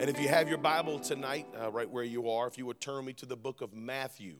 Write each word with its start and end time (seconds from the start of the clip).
And 0.00 0.08
if 0.08 0.18
you 0.18 0.28
have 0.28 0.48
your 0.48 0.56
Bible 0.56 0.98
tonight, 0.98 1.46
uh, 1.60 1.70
right 1.70 1.88
where 1.88 2.02
you 2.02 2.30
are, 2.30 2.46
if 2.46 2.56
you 2.56 2.64
would 2.64 2.80
turn 2.80 3.04
me 3.04 3.12
to 3.12 3.26
the 3.26 3.36
book 3.36 3.60
of 3.60 3.74
Matthew, 3.74 4.36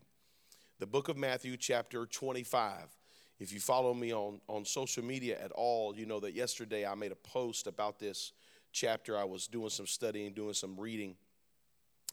the 0.79 0.87
book 0.87 1.11
of 1.11 1.19
Matthew, 1.19 1.59
chapter 1.59 2.07
25. 2.07 2.87
If 3.39 3.53
you 3.53 3.61
follow 3.61 3.93
me 3.93 4.11
on, 4.15 4.41
on 4.49 4.65
social 4.65 5.05
media 5.05 5.39
at 5.39 5.53
all, 5.53 5.95
you 5.95 6.07
know 6.07 6.19
that 6.21 6.33
yesterday 6.33 6.87
I 6.87 6.95
made 6.95 7.13
a 7.13 7.17
post 7.17 7.67
about 7.67 7.99
this 7.99 8.33
chapter. 8.73 9.19
I 9.19 9.25
was 9.25 9.49
doing 9.49 9.69
some 9.69 9.87
studying, 9.87 10.33
doing 10.33 10.55
some 10.55 10.81
reading. 10.81 11.15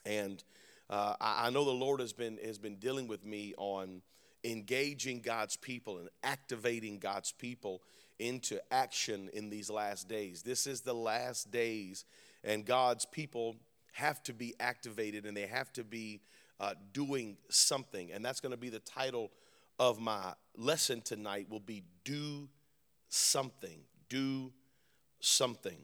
And 0.06 0.44
uh, 0.90 1.14
I, 1.22 1.48
I 1.48 1.50
know 1.50 1.64
the 1.64 1.72
Lord 1.72 2.02
has 2.02 2.12
been, 2.12 2.38
has 2.44 2.58
been 2.58 2.76
dealing 2.76 3.08
with 3.08 3.23
me 3.23 3.54
on 3.58 4.02
engaging 4.44 5.22
God's 5.22 5.56
people 5.56 6.00
and 6.00 6.09
activating 6.22 7.00
God's 7.00 7.32
people 7.32 7.82
into 8.20 8.59
action 8.73 9.30
in 9.32 9.50
these 9.50 9.70
last 9.70 10.09
days. 10.09 10.42
This 10.42 10.68
is 10.68 10.82
the 10.82 10.94
last 10.94 11.50
days 11.50 12.04
and 12.48 12.66
God's 12.66 13.06
people 13.06 13.58
have 13.92 14.24
to 14.24 14.34
be 14.34 14.56
activated 14.60 15.26
and 15.26 15.36
they 15.36 15.46
have 15.48 15.72
to 15.74 15.84
be 15.84 16.22
uh, 16.60 16.73
doing 16.94 17.38
something. 17.50 18.12
And 18.12 18.23
that's 18.23 18.40
going 18.40 18.52
to 18.52 18.58
be 18.58 18.70
the 18.70 18.80
title 18.80 19.32
of 19.78 20.00
my 20.00 20.34
lesson 20.56 21.02
tonight 21.02 21.48
will 21.50 21.59
be 21.59 21.84
do 22.06 22.48
something. 23.09 23.81
Do 24.09 24.53
something. 25.20 25.78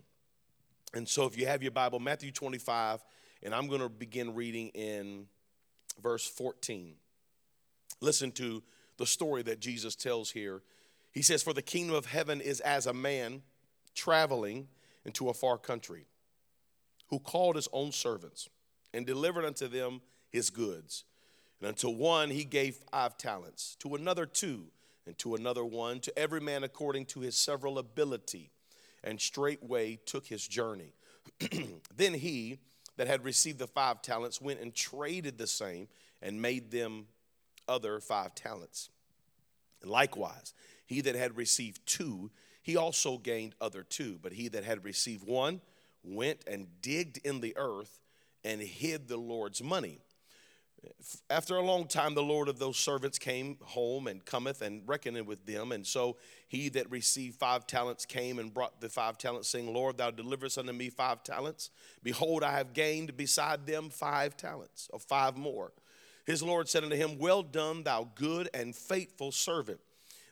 And 0.94 1.08
so 1.08 1.25
if 1.25 1.38
you 1.38 1.45
have 1.47 1.61
your 1.61 1.72
Bible, 1.72 2.00
Matthew 2.00 2.31
25, 2.31 3.03
and 3.44 3.53
I'm 3.53 3.67
going 3.67 3.81
to 3.81 3.89
begin 3.89 4.34
reading 4.34 4.69
in 4.69 5.28
verse 6.02 6.25
14. 6.25 6.95
Listen 8.00 8.31
to 8.34 8.64
the 8.97 9.06
story 9.06 9.44
that 9.44 9.59
Jesus 9.59 9.95
tells 9.95 10.31
here. 10.31 10.61
He 11.11 11.23
says, 11.23 11.44
For 11.44 11.53
the 11.53 11.61
kingdom 11.61 11.95
of 11.95 12.06
heaven 12.06 12.39
is 12.39 12.61
as 12.61 12.86
a 12.86 12.94
man 12.94 13.41
traveling 13.95 14.67
into 15.03 15.30
a 15.30 15.34
far 15.34 15.58
country 15.58 16.06
who 17.08 17.20
called 17.20 17.56
his 17.56 17.68
own 17.73 17.92
servants 17.92 18.50
and 18.94 19.06
delivered 19.06 19.46
unto 19.46 19.68
them 19.68 20.02
his 20.30 20.50
goods. 20.50 21.06
And 21.59 21.70
unto 21.70 21.90
one 21.90 22.30
he 22.30 22.44
gave 22.44 22.78
five 22.92 23.18
talents, 23.18 23.76
to 23.80 23.96
another 23.96 24.26
two, 24.26 24.66
and 25.06 25.18
to 25.20 25.36
another 25.36 25.66
one, 25.66 26.00
to 26.02 26.18
every 26.18 26.42
man 26.42 26.64
according 26.64 27.06
to 27.08 27.20
his 27.20 27.36
several 27.36 27.78
ability, 27.78 28.52
and 29.04 29.20
straightway 29.20 29.98
took 30.06 30.28
his 30.28 30.48
journey. 30.48 30.94
then 31.96 32.14
he 32.14 32.59
that 32.98 33.08
had 33.08 33.24
received 33.24 33.59
the 33.59 33.68
five 33.68 34.02
talents 34.02 34.42
went 34.42 34.59
and 34.59 34.74
traded 34.74 35.38
the 35.38 35.48
same 35.48 35.88
and 36.22 36.42
made 36.42 36.72
them 36.72 37.08
other 37.68 38.00
five 38.00 38.36
talents. 38.36 38.90
And 39.81 39.92
likewise, 39.92 40.54
he 40.86 41.02
that 41.02 41.16
had 41.16 41.38
received 41.38 41.86
two, 41.86 42.31
he 42.62 42.78
also 42.78 43.18
gained 43.18 43.56
other 43.59 43.84
two. 43.84 44.20
But 44.22 44.34
he 44.34 44.48
that 44.50 44.64
had 44.64 44.86
received 44.86 45.28
one, 45.28 45.62
went 46.04 46.44
and 46.48 46.68
digged 46.82 47.20
in 47.26 47.42
the 47.42 47.56
earth 47.58 48.00
and 48.44 48.62
hid 48.62 49.08
the 49.08 49.18
Lord's 49.18 49.64
money. 49.64 50.00
After 51.30 51.56
a 51.56 51.62
long 51.62 51.88
time, 51.88 52.14
the 52.14 52.23
Lord 52.23 52.50
of 52.50 52.59
those 52.59 52.78
servants 52.78 53.18
came 53.18 53.58
home 53.62 54.08
and 54.08 54.24
cometh 54.26 54.62
and 54.62 54.81
reckoned 54.86 55.26
with 55.26 55.46
them. 55.46 55.72
And 55.72 55.88
so 55.88 56.18
he 56.50 56.68
that 56.70 56.92
received 56.92 57.40
five 57.40 57.66
talents 57.66 58.06
came 58.06 58.38
and 58.38 58.53
brought 58.53 58.81
the 58.81 58.90
five 58.90 59.18
talents, 59.18 59.47
saying, 59.47 59.74
Lord, 59.74 59.97
thou 59.97 60.12
deliverest 60.12 60.58
unto 60.58 60.74
me 60.74 60.90
five 60.90 61.24
talents. 61.24 61.69
Behold, 62.03 62.44
I 62.44 62.58
have 62.58 62.74
gained 62.74 63.16
beside 63.16 63.66
them 63.66 63.90
five 63.90 64.36
talents, 64.36 64.90
or 64.92 65.00
five 65.00 65.38
more. 65.38 65.72
His 66.25 66.44
Lord 66.44 66.68
said 66.68 66.84
unto 66.84 66.96
him, 66.97 67.18
Well 67.18 67.44
done, 67.44 67.84
thou 67.84 68.09
good 68.16 68.50
and 68.53 68.75
faithful 68.75 69.31
servant. 69.31 69.80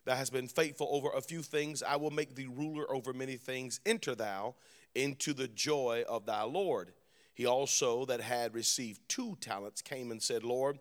Thou 0.03 0.15
hast 0.15 0.33
been 0.33 0.47
faithful 0.47 0.89
over 0.91 1.09
a 1.09 1.21
few 1.21 1.41
things. 1.41 1.83
I 1.83 1.95
will 1.95 2.11
make 2.11 2.35
thee 2.35 2.47
ruler 2.49 2.91
over 2.93 3.13
many 3.13 3.37
things. 3.37 3.79
Enter 3.85 4.15
thou 4.15 4.55
into 4.95 5.33
the 5.33 5.47
joy 5.47 6.03
of 6.07 6.25
thy 6.25 6.43
Lord. 6.43 6.93
He 7.33 7.45
also, 7.45 8.05
that 8.05 8.21
had 8.21 8.53
received 8.53 9.01
two 9.07 9.37
talents, 9.39 9.81
came 9.81 10.11
and 10.11 10.21
said, 10.21 10.43
Lord, 10.43 10.79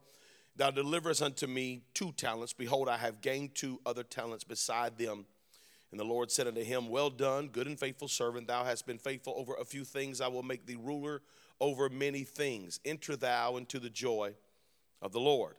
thou 0.56 0.70
deliverest 0.70 1.22
unto 1.22 1.46
me 1.46 1.82
two 1.94 2.12
talents. 2.12 2.52
Behold, 2.52 2.88
I 2.88 2.96
have 2.96 3.20
gained 3.20 3.54
two 3.54 3.80
other 3.86 4.02
talents 4.02 4.44
beside 4.44 4.98
them. 4.98 5.26
And 5.90 5.98
the 5.98 6.04
Lord 6.04 6.30
said 6.30 6.46
unto 6.46 6.62
him, 6.62 6.88
Well 6.88 7.10
done, 7.10 7.48
good 7.48 7.66
and 7.66 7.78
faithful 7.78 8.08
servant. 8.08 8.46
Thou 8.46 8.64
hast 8.64 8.86
been 8.86 8.98
faithful 8.98 9.34
over 9.36 9.54
a 9.54 9.64
few 9.64 9.84
things. 9.84 10.20
I 10.20 10.28
will 10.28 10.42
make 10.42 10.66
thee 10.66 10.76
ruler 10.80 11.22
over 11.60 11.88
many 11.88 12.22
things. 12.22 12.78
Enter 12.84 13.16
thou 13.16 13.56
into 13.56 13.78
the 13.78 13.90
joy 13.90 14.34
of 15.02 15.12
the 15.12 15.20
Lord. 15.20 15.56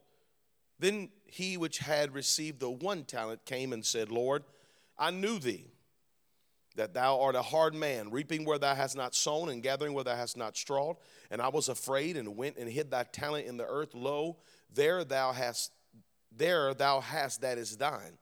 Then 0.80 1.10
he 1.26 1.58
which 1.58 1.80
had 1.80 2.14
received 2.14 2.60
the 2.60 2.70
one 2.70 3.04
talent 3.04 3.46
came 3.46 3.72
and 3.74 3.86
said, 3.86 4.10
Lord, 4.10 4.44
I 4.98 5.12
knew 5.12 5.38
thee 5.38 5.68
that 6.76 6.94
thou 6.94 7.20
art 7.20 7.36
a 7.36 7.42
hard 7.42 7.74
man, 7.74 8.12
reaping 8.12 8.46
where 8.46 8.58
thou 8.58 8.74
hast 8.74 8.96
not 8.96 9.14
sown 9.14 9.50
and 9.50 9.64
gathering 9.64 9.94
where 9.94 10.04
thou 10.04 10.16
hast 10.16 10.38
not 10.38 10.56
strawed. 10.56 10.98
And 11.30 11.42
I 11.42 11.50
was 11.50 11.70
afraid 11.70 12.18
and 12.18 12.38
went 12.38 12.58
and 12.58 12.70
hid 12.70 12.92
thy 12.92 13.04
talent 13.04 13.48
in 13.48 13.58
the 13.58 13.66
earth. 13.66 13.94
Lo, 13.94 14.38
there 14.74 15.04
thou 15.04 15.32
hast, 15.34 15.72
there 16.36 16.74
thou 16.74 17.02
hast 17.02 17.42
that 17.42 17.58
is 17.58 17.78
thine. 17.78 18.18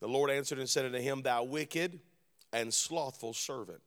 The 0.00 0.08
Lord 0.08 0.30
answered 0.30 0.58
and 0.58 0.68
said 0.68 0.86
unto 0.86 0.98
him, 0.98 1.22
Thou 1.22 1.44
wicked 1.44 2.00
and 2.52 2.72
slothful 2.72 3.34
servant. 3.34 3.82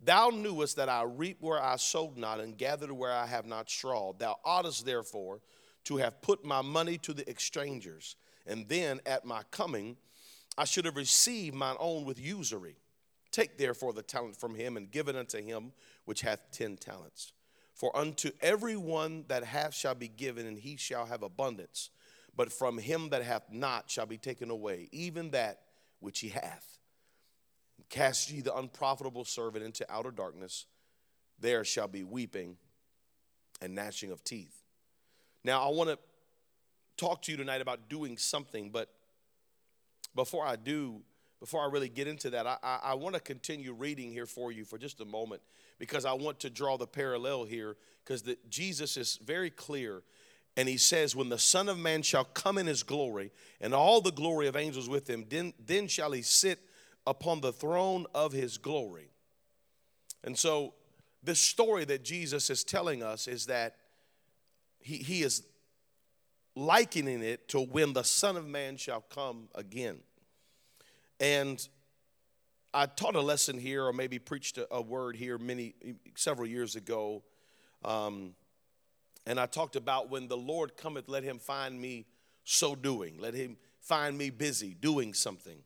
Thou 0.00 0.30
knewest 0.30 0.76
that 0.76 0.88
I 0.88 1.02
reap 1.02 1.38
where 1.40 1.60
I 1.60 1.76
sowed 1.76 2.16
not 2.16 2.38
and 2.38 2.56
gathered 2.56 2.92
where 2.92 3.12
I 3.12 3.26
have 3.26 3.46
not 3.46 3.68
strawed. 3.68 4.20
Thou 4.20 4.36
oughtest 4.44 4.86
therefore 4.86 5.40
to 5.84 5.96
have 5.96 6.22
put 6.22 6.44
my 6.44 6.62
money 6.62 6.98
to 6.98 7.12
the 7.12 7.28
exchangers, 7.28 8.16
and 8.46 8.68
then 8.68 9.00
at 9.06 9.24
my 9.24 9.42
coming 9.50 9.96
I 10.56 10.64
should 10.64 10.84
have 10.84 10.96
received 10.96 11.54
mine 11.56 11.76
own 11.78 12.04
with 12.04 12.20
usury. 12.20 12.76
Take 13.30 13.58
therefore 13.58 13.92
the 13.92 14.02
talent 14.02 14.36
from 14.36 14.54
him 14.54 14.76
and 14.76 14.90
give 14.90 15.08
it 15.08 15.16
unto 15.16 15.42
him 15.42 15.72
which 16.04 16.22
hath 16.22 16.50
ten 16.50 16.76
talents. 16.76 17.32
For 17.74 17.96
unto 17.96 18.30
every 18.40 18.76
one 18.76 19.24
that 19.28 19.44
hath 19.44 19.74
shall 19.74 19.94
be 19.94 20.08
given, 20.08 20.46
and 20.46 20.58
he 20.58 20.76
shall 20.76 21.06
have 21.06 21.22
abundance. 21.22 21.90
But 22.34 22.52
from 22.52 22.78
him 22.78 23.10
that 23.10 23.22
hath 23.22 23.52
not 23.52 23.90
shall 23.90 24.06
be 24.06 24.18
taken 24.18 24.50
away, 24.50 24.88
even 24.90 25.30
that 25.30 25.60
which 26.00 26.20
he 26.20 26.28
hath. 26.28 26.78
Cast 27.88 28.30
ye 28.30 28.40
the 28.40 28.56
unprofitable 28.56 29.24
servant 29.24 29.64
into 29.64 29.86
outer 29.92 30.10
darkness. 30.10 30.66
There 31.38 31.64
shall 31.64 31.88
be 31.88 32.02
weeping 32.02 32.56
and 33.60 33.74
gnashing 33.74 34.10
of 34.10 34.24
teeth. 34.24 34.62
Now, 35.44 35.62
I 35.64 35.72
want 35.72 35.90
to 35.90 35.98
talk 36.96 37.22
to 37.22 37.32
you 37.32 37.38
tonight 37.38 37.60
about 37.60 37.88
doing 37.88 38.16
something, 38.18 38.70
but 38.70 38.88
before 40.14 40.44
I 40.44 40.56
do, 40.56 41.02
before 41.40 41.62
I 41.62 41.70
really 41.70 41.88
get 41.88 42.08
into 42.08 42.30
that, 42.30 42.46
I, 42.46 42.56
I, 42.62 42.78
I 42.84 42.94
want 42.94 43.14
to 43.14 43.20
continue 43.20 43.72
reading 43.72 44.10
here 44.10 44.26
for 44.26 44.50
you 44.50 44.64
for 44.64 44.78
just 44.78 45.00
a 45.00 45.04
moment 45.04 45.42
because 45.78 46.04
I 46.04 46.12
want 46.12 46.40
to 46.40 46.50
draw 46.50 46.76
the 46.76 46.86
parallel 46.86 47.44
here 47.44 47.76
because 48.04 48.24
Jesus 48.48 48.96
is 48.96 49.18
very 49.24 49.50
clear. 49.50 50.02
And 50.56 50.68
he 50.68 50.76
says, 50.76 51.14
When 51.14 51.28
the 51.28 51.38
Son 51.38 51.68
of 51.68 51.78
Man 51.78 52.02
shall 52.02 52.24
come 52.24 52.58
in 52.58 52.66
his 52.66 52.82
glory, 52.82 53.30
and 53.60 53.72
all 53.72 54.00
the 54.00 54.10
glory 54.10 54.48
of 54.48 54.56
angels 54.56 54.88
with 54.88 55.08
him, 55.08 55.24
then, 55.28 55.52
then 55.64 55.86
shall 55.86 56.10
he 56.10 56.22
sit 56.22 56.58
upon 57.06 57.40
the 57.40 57.52
throne 57.52 58.06
of 58.14 58.32
his 58.32 58.58
glory. 58.58 59.10
And 60.24 60.36
so, 60.36 60.74
this 61.22 61.38
story 61.38 61.84
that 61.84 62.04
Jesus 62.04 62.50
is 62.50 62.64
telling 62.64 63.02
us 63.02 63.28
is 63.28 63.46
that 63.46 63.76
he, 64.80 64.96
he 64.96 65.22
is 65.22 65.44
likening 66.56 67.22
it 67.22 67.48
to 67.48 67.60
when 67.60 67.92
the 67.92 68.02
Son 68.02 68.36
of 68.36 68.46
Man 68.46 68.76
shall 68.76 69.00
come 69.00 69.48
again. 69.54 69.98
And 71.20 71.66
I 72.72 72.86
taught 72.86 73.16
a 73.16 73.20
lesson 73.20 73.58
here, 73.58 73.86
or 73.86 73.92
maybe 73.92 74.18
preached 74.18 74.58
a, 74.58 74.66
a 74.72 74.80
word 74.80 75.16
here 75.16 75.38
many 75.38 75.74
several 76.14 76.46
years 76.46 76.76
ago, 76.76 77.22
um, 77.84 78.34
and 79.26 79.38
I 79.38 79.46
talked 79.46 79.76
about 79.76 80.10
when 80.10 80.26
the 80.26 80.36
Lord 80.36 80.76
cometh, 80.76 81.08
let 81.08 81.22
him 81.22 81.38
find 81.38 81.78
me 81.78 82.06
so 82.44 82.74
doing. 82.74 83.18
Let 83.18 83.34
him 83.34 83.58
find 83.80 84.16
me 84.16 84.30
busy 84.30 84.74
doing 84.74 85.12
something. 85.12 85.58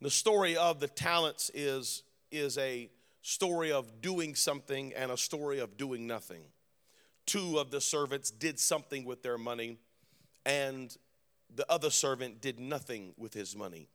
The 0.00 0.10
story 0.10 0.56
of 0.56 0.80
the 0.80 0.88
talents 0.88 1.50
is 1.52 2.02
is 2.30 2.56
a 2.58 2.90
story 3.22 3.72
of 3.72 4.00
doing 4.00 4.34
something 4.34 4.92
and 4.94 5.10
a 5.10 5.16
story 5.16 5.58
of 5.58 5.76
doing 5.76 6.06
nothing. 6.06 6.42
Two 7.26 7.58
of 7.58 7.70
the 7.70 7.80
servants 7.80 8.30
did 8.30 8.58
something 8.58 9.04
with 9.04 9.22
their 9.22 9.38
money, 9.38 9.78
and 10.46 10.96
the 11.54 11.70
other 11.70 11.90
servant 11.90 12.40
did 12.40 12.58
nothing 12.58 13.12
with 13.18 13.34
his 13.34 13.54
money. 13.54 13.88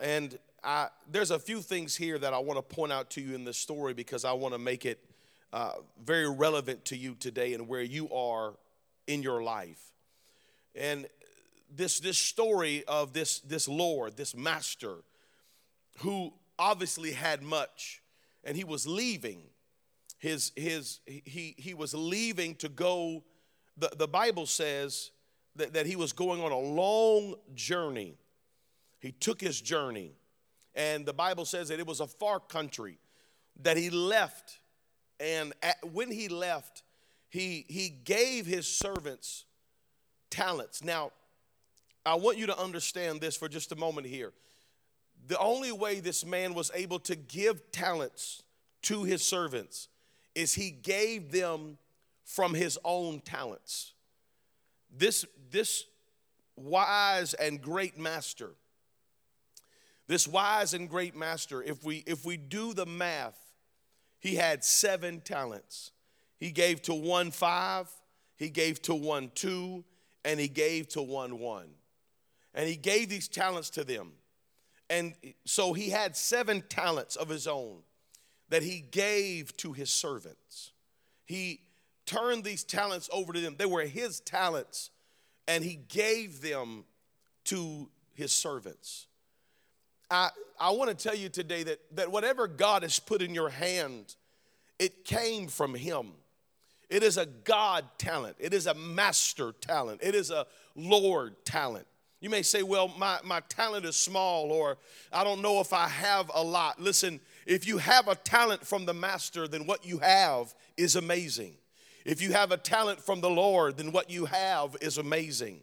And 0.00 0.38
I, 0.62 0.88
there's 1.10 1.30
a 1.30 1.38
few 1.38 1.60
things 1.60 1.94
here 1.94 2.18
that 2.18 2.32
I 2.32 2.38
want 2.38 2.58
to 2.58 2.74
point 2.74 2.92
out 2.92 3.10
to 3.10 3.20
you 3.20 3.34
in 3.34 3.44
this 3.44 3.58
story 3.58 3.94
because 3.94 4.24
I 4.24 4.32
want 4.32 4.54
to 4.54 4.58
make 4.58 4.86
it 4.86 5.04
uh, 5.52 5.72
very 6.04 6.28
relevant 6.28 6.84
to 6.86 6.96
you 6.96 7.14
today 7.14 7.54
and 7.54 7.68
where 7.68 7.82
you 7.82 8.10
are 8.10 8.54
in 9.06 9.22
your 9.22 9.42
life. 9.42 9.92
And 10.74 11.06
this, 11.74 12.00
this 12.00 12.18
story 12.18 12.84
of 12.88 13.12
this, 13.12 13.40
this 13.40 13.68
Lord, 13.68 14.16
this 14.16 14.34
master, 14.34 14.96
who 15.98 16.32
obviously 16.58 17.12
had 17.12 17.42
much, 17.42 18.02
and 18.42 18.56
he 18.56 18.64
was 18.64 18.86
leaving. 18.86 19.42
His, 20.18 20.52
his, 20.56 21.00
he, 21.06 21.54
he 21.58 21.74
was 21.74 21.94
leaving 21.94 22.54
to 22.56 22.68
go, 22.68 23.22
the, 23.76 23.90
the 23.96 24.08
Bible 24.08 24.46
says 24.46 25.10
that, 25.56 25.74
that 25.74 25.86
he 25.86 25.96
was 25.96 26.12
going 26.12 26.40
on 26.42 26.50
a 26.50 26.58
long 26.58 27.34
journey. 27.54 28.16
He 29.04 29.12
took 29.12 29.38
his 29.38 29.60
journey, 29.60 30.12
and 30.74 31.04
the 31.04 31.12
Bible 31.12 31.44
says 31.44 31.68
that 31.68 31.78
it 31.78 31.86
was 31.86 32.00
a 32.00 32.06
far 32.06 32.40
country 32.40 32.96
that 33.60 33.76
he 33.76 33.90
left. 33.90 34.60
And 35.20 35.52
at, 35.62 35.76
when 35.92 36.10
he 36.10 36.28
left, 36.28 36.84
he, 37.28 37.66
he 37.68 37.90
gave 37.90 38.46
his 38.46 38.66
servants 38.66 39.44
talents. 40.30 40.82
Now, 40.82 41.12
I 42.06 42.14
want 42.14 42.38
you 42.38 42.46
to 42.46 42.58
understand 42.58 43.20
this 43.20 43.36
for 43.36 43.46
just 43.46 43.72
a 43.72 43.76
moment 43.76 44.06
here. 44.06 44.32
The 45.26 45.38
only 45.38 45.70
way 45.70 46.00
this 46.00 46.24
man 46.24 46.54
was 46.54 46.70
able 46.74 47.00
to 47.00 47.14
give 47.14 47.72
talents 47.72 48.42
to 48.84 49.04
his 49.04 49.22
servants 49.22 49.88
is 50.34 50.54
he 50.54 50.70
gave 50.70 51.30
them 51.30 51.76
from 52.24 52.54
his 52.54 52.78
own 52.86 53.20
talents. 53.20 53.92
This, 54.90 55.26
this 55.50 55.84
wise 56.56 57.34
and 57.34 57.60
great 57.60 57.98
master, 57.98 58.54
this 60.06 60.28
wise 60.28 60.74
and 60.74 60.88
great 60.88 61.16
master, 61.16 61.62
if 61.62 61.84
we 61.84 62.04
if 62.06 62.24
we 62.24 62.36
do 62.36 62.74
the 62.74 62.86
math, 62.86 63.38
he 64.18 64.34
had 64.34 64.64
seven 64.64 65.20
talents. 65.20 65.92
He 66.38 66.50
gave 66.50 66.82
to 66.82 66.94
one 66.94 67.30
five, 67.30 67.88
he 68.36 68.50
gave 68.50 68.82
to 68.82 68.94
one 68.94 69.30
two, 69.34 69.84
and 70.24 70.38
he 70.38 70.48
gave 70.48 70.88
to 70.88 71.02
one 71.02 71.38
one 71.38 71.68
and 72.54 72.68
he 72.68 72.76
gave 72.76 73.08
these 73.08 73.28
talents 73.28 73.68
to 73.70 73.84
them. 73.84 74.12
And 74.88 75.14
so 75.44 75.72
he 75.72 75.90
had 75.90 76.16
seven 76.16 76.62
talents 76.68 77.16
of 77.16 77.28
his 77.28 77.46
own 77.46 77.80
that 78.48 78.62
he 78.62 78.80
gave 78.80 79.56
to 79.58 79.72
his 79.72 79.90
servants. 79.90 80.72
He 81.24 81.60
turned 82.06 82.44
these 82.44 82.62
talents 82.62 83.10
over 83.12 83.32
to 83.32 83.40
them. 83.40 83.56
They 83.58 83.66
were 83.66 83.82
his 83.82 84.20
talents, 84.20 84.90
and 85.48 85.64
he 85.64 85.74
gave 85.74 86.42
them 86.42 86.84
to 87.44 87.88
his 88.12 88.32
servants. 88.32 89.06
I, 90.10 90.30
I 90.58 90.70
want 90.70 90.90
to 90.90 90.96
tell 90.96 91.16
you 91.16 91.28
today 91.28 91.62
that, 91.64 91.80
that 91.96 92.10
whatever 92.10 92.46
God 92.46 92.82
has 92.82 92.98
put 92.98 93.22
in 93.22 93.34
your 93.34 93.50
hand, 93.50 94.14
it 94.78 95.04
came 95.04 95.48
from 95.48 95.74
him. 95.74 96.12
It 96.90 97.02
is 97.02 97.16
a 97.16 97.26
God 97.26 97.84
talent, 97.98 98.36
it 98.38 98.54
is 98.54 98.66
a 98.66 98.74
master 98.74 99.52
talent, 99.60 100.00
it 100.02 100.14
is 100.14 100.30
a 100.30 100.46
Lord 100.76 101.44
talent. 101.44 101.86
You 102.20 102.30
may 102.30 102.42
say, 102.42 102.62
well, 102.62 102.88
my, 102.88 103.18
my 103.22 103.40
talent 103.50 103.84
is 103.84 103.96
small, 103.96 104.50
or 104.50 104.78
I 105.12 105.24
don't 105.24 105.42
know 105.42 105.60
if 105.60 105.74
I 105.74 105.88
have 105.88 106.30
a 106.34 106.42
lot. 106.42 106.80
Listen, 106.80 107.20
if 107.46 107.66
you 107.66 107.76
have 107.76 108.08
a 108.08 108.14
talent 108.14 108.66
from 108.66 108.86
the 108.86 108.94
master, 108.94 109.46
then 109.46 109.66
what 109.66 109.84
you 109.84 109.98
have 109.98 110.54
is 110.78 110.96
amazing. 110.96 111.52
If 112.06 112.22
you 112.22 112.32
have 112.32 112.50
a 112.50 112.56
talent 112.56 113.00
from 113.00 113.20
the 113.20 113.28
Lord, 113.28 113.76
then 113.76 113.92
what 113.92 114.08
you 114.08 114.24
have 114.24 114.74
is 114.80 114.96
amazing. 114.96 115.60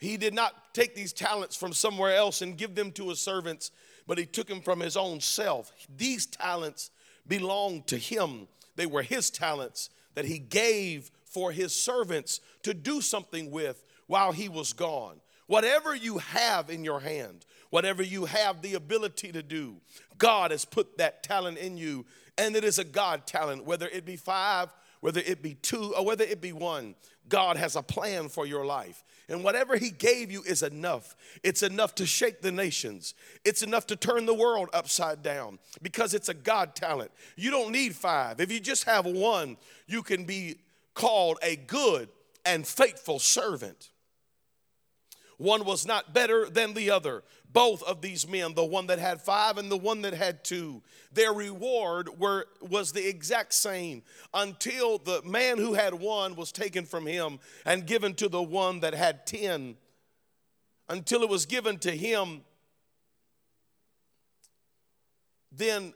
He 0.00 0.16
did 0.16 0.32
not 0.32 0.74
take 0.74 0.94
these 0.94 1.12
talents 1.12 1.54
from 1.54 1.74
somewhere 1.74 2.16
else 2.16 2.40
and 2.40 2.56
give 2.56 2.74
them 2.74 2.90
to 2.92 3.10
his 3.10 3.20
servants, 3.20 3.70
but 4.06 4.16
he 4.16 4.24
took 4.24 4.48
them 4.48 4.62
from 4.62 4.80
his 4.80 4.96
own 4.96 5.20
self. 5.20 5.70
These 5.94 6.26
talents 6.26 6.90
belonged 7.28 7.86
to 7.88 7.98
him, 7.98 8.48
they 8.76 8.86
were 8.86 9.02
his 9.02 9.30
talents 9.30 9.90
that 10.14 10.24
he 10.24 10.38
gave 10.38 11.10
for 11.26 11.52
his 11.52 11.74
servants 11.74 12.40
to 12.62 12.74
do 12.74 13.00
something 13.00 13.50
with 13.50 13.84
while 14.06 14.32
he 14.32 14.48
was 14.48 14.72
gone. 14.72 15.20
Whatever 15.46 15.94
you 15.94 16.18
have 16.18 16.70
in 16.70 16.82
your 16.82 17.00
hand, 17.00 17.44
whatever 17.68 18.02
you 18.02 18.24
have 18.24 18.62
the 18.62 18.74
ability 18.74 19.32
to 19.32 19.42
do, 19.42 19.76
God 20.16 20.50
has 20.50 20.64
put 20.64 20.96
that 20.98 21.22
talent 21.22 21.58
in 21.58 21.76
you, 21.76 22.06
and 22.38 22.56
it 22.56 22.64
is 22.64 22.78
a 22.78 22.84
God 22.84 23.26
talent, 23.26 23.64
whether 23.64 23.88
it 23.88 24.06
be 24.06 24.16
five, 24.16 24.70
whether 25.00 25.20
it 25.20 25.42
be 25.42 25.54
two, 25.54 25.94
or 25.94 26.04
whether 26.04 26.24
it 26.24 26.40
be 26.40 26.52
one. 26.52 26.94
God 27.28 27.56
has 27.56 27.76
a 27.76 27.82
plan 27.82 28.28
for 28.28 28.46
your 28.46 28.64
life. 28.64 29.04
And 29.30 29.44
whatever 29.44 29.76
He 29.76 29.90
gave 29.90 30.30
you 30.30 30.42
is 30.42 30.62
enough. 30.62 31.16
It's 31.42 31.62
enough 31.62 31.94
to 31.94 32.06
shake 32.06 32.42
the 32.42 32.52
nations, 32.52 33.14
it's 33.44 33.62
enough 33.62 33.86
to 33.86 33.96
turn 33.96 34.26
the 34.26 34.34
world 34.34 34.68
upside 34.74 35.22
down 35.22 35.58
because 35.80 36.12
it's 36.12 36.28
a 36.28 36.34
God 36.34 36.74
talent. 36.74 37.12
You 37.36 37.50
don't 37.50 37.72
need 37.72 37.94
five. 37.94 38.40
If 38.40 38.50
you 38.52 38.60
just 38.60 38.84
have 38.84 39.06
one, 39.06 39.56
you 39.86 40.02
can 40.02 40.24
be 40.24 40.56
called 40.94 41.38
a 41.42 41.56
good 41.56 42.08
and 42.44 42.66
faithful 42.66 43.18
servant. 43.18 43.89
One 45.40 45.64
was 45.64 45.86
not 45.86 46.12
better 46.12 46.50
than 46.50 46.74
the 46.74 46.90
other. 46.90 47.22
Both 47.50 47.82
of 47.84 48.02
these 48.02 48.28
men, 48.28 48.52
the 48.52 48.62
one 48.62 48.88
that 48.88 48.98
had 48.98 49.22
five 49.22 49.56
and 49.56 49.72
the 49.72 49.76
one 49.78 50.02
that 50.02 50.12
had 50.12 50.44
two, 50.44 50.82
their 51.14 51.32
reward 51.32 52.10
were, 52.18 52.44
was 52.60 52.92
the 52.92 53.08
exact 53.08 53.54
same 53.54 54.02
until 54.34 54.98
the 54.98 55.22
man 55.22 55.56
who 55.56 55.72
had 55.72 55.94
one 55.94 56.36
was 56.36 56.52
taken 56.52 56.84
from 56.84 57.06
him 57.06 57.38
and 57.64 57.86
given 57.86 58.12
to 58.16 58.28
the 58.28 58.42
one 58.42 58.80
that 58.80 58.92
had 58.92 59.26
ten. 59.26 59.78
Until 60.90 61.22
it 61.22 61.30
was 61.30 61.46
given 61.46 61.78
to 61.78 61.90
him, 61.90 62.42
then 65.50 65.94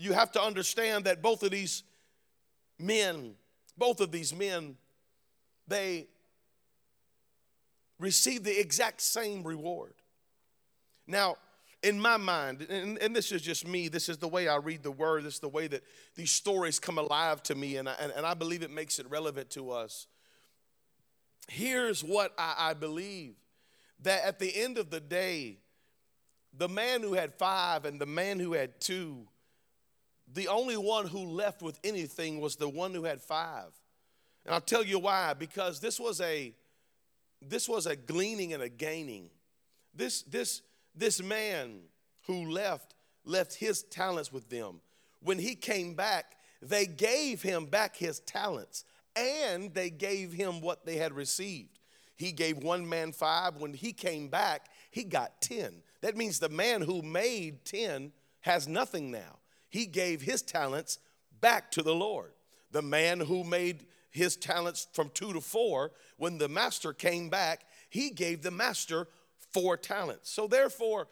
you 0.00 0.12
have 0.12 0.32
to 0.32 0.42
understand 0.42 1.04
that 1.04 1.22
both 1.22 1.44
of 1.44 1.52
these 1.52 1.84
men, 2.80 3.36
both 3.78 4.00
of 4.00 4.10
these 4.10 4.34
men, 4.34 4.76
they 5.68 6.08
receive 8.02 8.42
the 8.42 8.58
exact 8.58 9.00
same 9.00 9.44
reward. 9.44 9.94
Now, 11.06 11.36
in 11.82 12.00
my 12.00 12.16
mind, 12.16 12.66
and, 12.68 12.98
and, 12.98 13.14
this 13.14 13.32
is 13.32 13.42
just 13.42 13.66
me, 13.66 13.88
this 13.88 14.08
is 14.08 14.18
the 14.18 14.28
way 14.28 14.48
I 14.48 14.56
read 14.56 14.82
the 14.82 14.90
word, 14.90 15.24
this 15.24 15.34
is 15.34 15.40
the 15.40 15.48
way 15.48 15.66
that 15.68 15.82
these 16.14 16.30
stories 16.30 16.78
come 16.78 16.98
alive 16.98 17.42
to 17.44 17.54
me, 17.54 17.76
and 17.76 17.88
I, 17.88 17.94
and, 18.00 18.12
and 18.12 18.26
I 18.26 18.34
believe 18.34 18.62
it 18.62 18.70
makes 18.70 18.98
it 18.98 19.08
relevant 19.10 19.50
to 19.50 19.70
us. 19.70 20.06
Here's 21.48 22.02
what 22.02 22.32
I, 22.38 22.54
I 22.58 22.74
believe 22.74 23.34
that 24.02 24.24
at 24.24 24.38
the 24.38 24.54
end 24.54 24.78
of 24.78 24.90
the 24.90 25.00
day, 25.00 25.58
the 26.56 26.68
man 26.68 27.02
who 27.02 27.14
had 27.14 27.34
five 27.34 27.84
and 27.84 28.00
the 28.00 28.06
man 28.06 28.38
who 28.38 28.52
had 28.52 28.80
two, 28.80 29.26
the 30.32 30.48
only 30.48 30.76
one 30.76 31.06
who 31.06 31.20
left 31.20 31.62
with 31.62 31.78
anything 31.82 32.40
was 32.40 32.56
the 32.56 32.68
one 32.68 32.94
who 32.94 33.04
had 33.04 33.20
five. 33.20 33.72
And 34.44 34.54
I'll 34.54 34.60
tell 34.60 34.84
you 34.84 34.98
why, 34.98 35.34
because 35.34 35.80
this 35.80 35.98
was 35.98 36.20
a 36.20 36.54
this 37.48 37.68
was 37.68 37.86
a 37.86 37.96
gleaning 37.96 38.52
and 38.52 38.62
a 38.62 38.68
gaining. 38.68 39.30
This, 39.94 40.22
this, 40.22 40.62
this 40.94 41.22
man 41.22 41.80
who 42.26 42.50
left, 42.50 42.94
left 43.24 43.54
his 43.54 43.82
talents 43.84 44.32
with 44.32 44.48
them. 44.48 44.80
When 45.20 45.38
he 45.38 45.54
came 45.54 45.94
back, 45.94 46.36
they 46.60 46.86
gave 46.86 47.42
him 47.42 47.66
back 47.66 47.96
his 47.96 48.20
talents 48.20 48.84
and 49.14 49.74
they 49.74 49.90
gave 49.90 50.32
him 50.32 50.60
what 50.60 50.86
they 50.86 50.96
had 50.96 51.12
received. 51.12 51.78
He 52.16 52.32
gave 52.32 52.58
one 52.58 52.88
man 52.88 53.12
five. 53.12 53.56
When 53.56 53.74
he 53.74 53.92
came 53.92 54.28
back, 54.28 54.68
he 54.90 55.04
got 55.04 55.40
10. 55.40 55.82
That 56.02 56.16
means 56.16 56.38
the 56.38 56.48
man 56.48 56.82
who 56.82 57.02
made 57.02 57.64
10 57.64 58.12
has 58.40 58.68
nothing 58.68 59.10
now. 59.10 59.38
He 59.68 59.86
gave 59.86 60.20
his 60.20 60.42
talents 60.42 60.98
back 61.40 61.70
to 61.72 61.82
the 61.82 61.94
Lord. 61.94 62.32
The 62.70 62.82
man 62.82 63.20
who 63.20 63.44
made 63.44 63.86
his 64.12 64.36
talents 64.36 64.86
from 64.92 65.10
two 65.12 65.32
to 65.32 65.40
four, 65.40 65.90
when 66.18 66.38
the 66.38 66.48
master 66.48 66.92
came 66.92 67.28
back, 67.28 67.64
he 67.88 68.10
gave 68.10 68.42
the 68.42 68.50
master 68.50 69.08
four 69.52 69.76
talents. 69.76 70.30
So 70.30 70.46
therefore, 70.46 71.08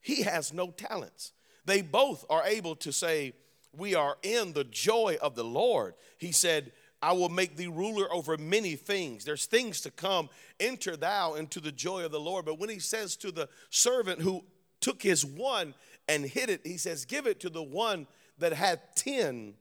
he 0.00 0.22
has 0.22 0.52
no 0.52 0.70
talents. 0.70 1.32
They 1.64 1.82
both 1.82 2.24
are 2.28 2.44
able 2.44 2.76
to 2.76 2.92
say, 2.92 3.32
We 3.76 3.94
are 3.94 4.16
in 4.22 4.52
the 4.52 4.64
joy 4.64 5.16
of 5.20 5.34
the 5.34 5.44
Lord. 5.44 5.94
He 6.18 6.32
said, 6.32 6.72
I 7.00 7.12
will 7.12 7.28
make 7.28 7.56
thee 7.56 7.66
ruler 7.66 8.12
over 8.12 8.36
many 8.36 8.76
things. 8.76 9.24
There's 9.24 9.46
things 9.46 9.80
to 9.80 9.90
come. 9.90 10.28
Enter 10.60 10.96
thou 10.96 11.34
into 11.34 11.58
the 11.58 11.72
joy 11.72 12.04
of 12.04 12.12
the 12.12 12.20
Lord. 12.20 12.44
But 12.44 12.60
when 12.60 12.70
he 12.70 12.78
says 12.78 13.16
to 13.16 13.32
the 13.32 13.48
servant 13.70 14.20
who 14.20 14.44
took 14.80 15.02
his 15.02 15.24
one 15.24 15.74
and 16.08 16.24
hid 16.24 16.50
it, 16.50 16.60
he 16.64 16.76
says, 16.76 17.04
Give 17.04 17.26
it 17.26 17.40
to 17.40 17.50
the 17.50 17.62
one 17.62 18.06
that 18.38 18.52
had 18.52 18.80
10. 18.94 19.54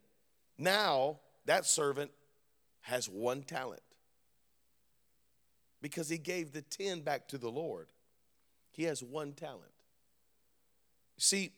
Now 0.58 1.20
that 1.46 1.66
servant 1.66 2.12
has 2.92 3.08
one 3.08 3.42
talent 3.42 3.82
because 5.82 6.10
he 6.10 6.18
gave 6.18 6.52
the 6.52 6.62
10 6.62 7.02
back 7.02 7.26
to 7.30 7.38
the 7.38 7.50
Lord. 7.50 7.88
He 8.74 8.84
has 8.84 9.02
one 9.02 9.32
talent. 9.32 9.72
See, 11.18 11.54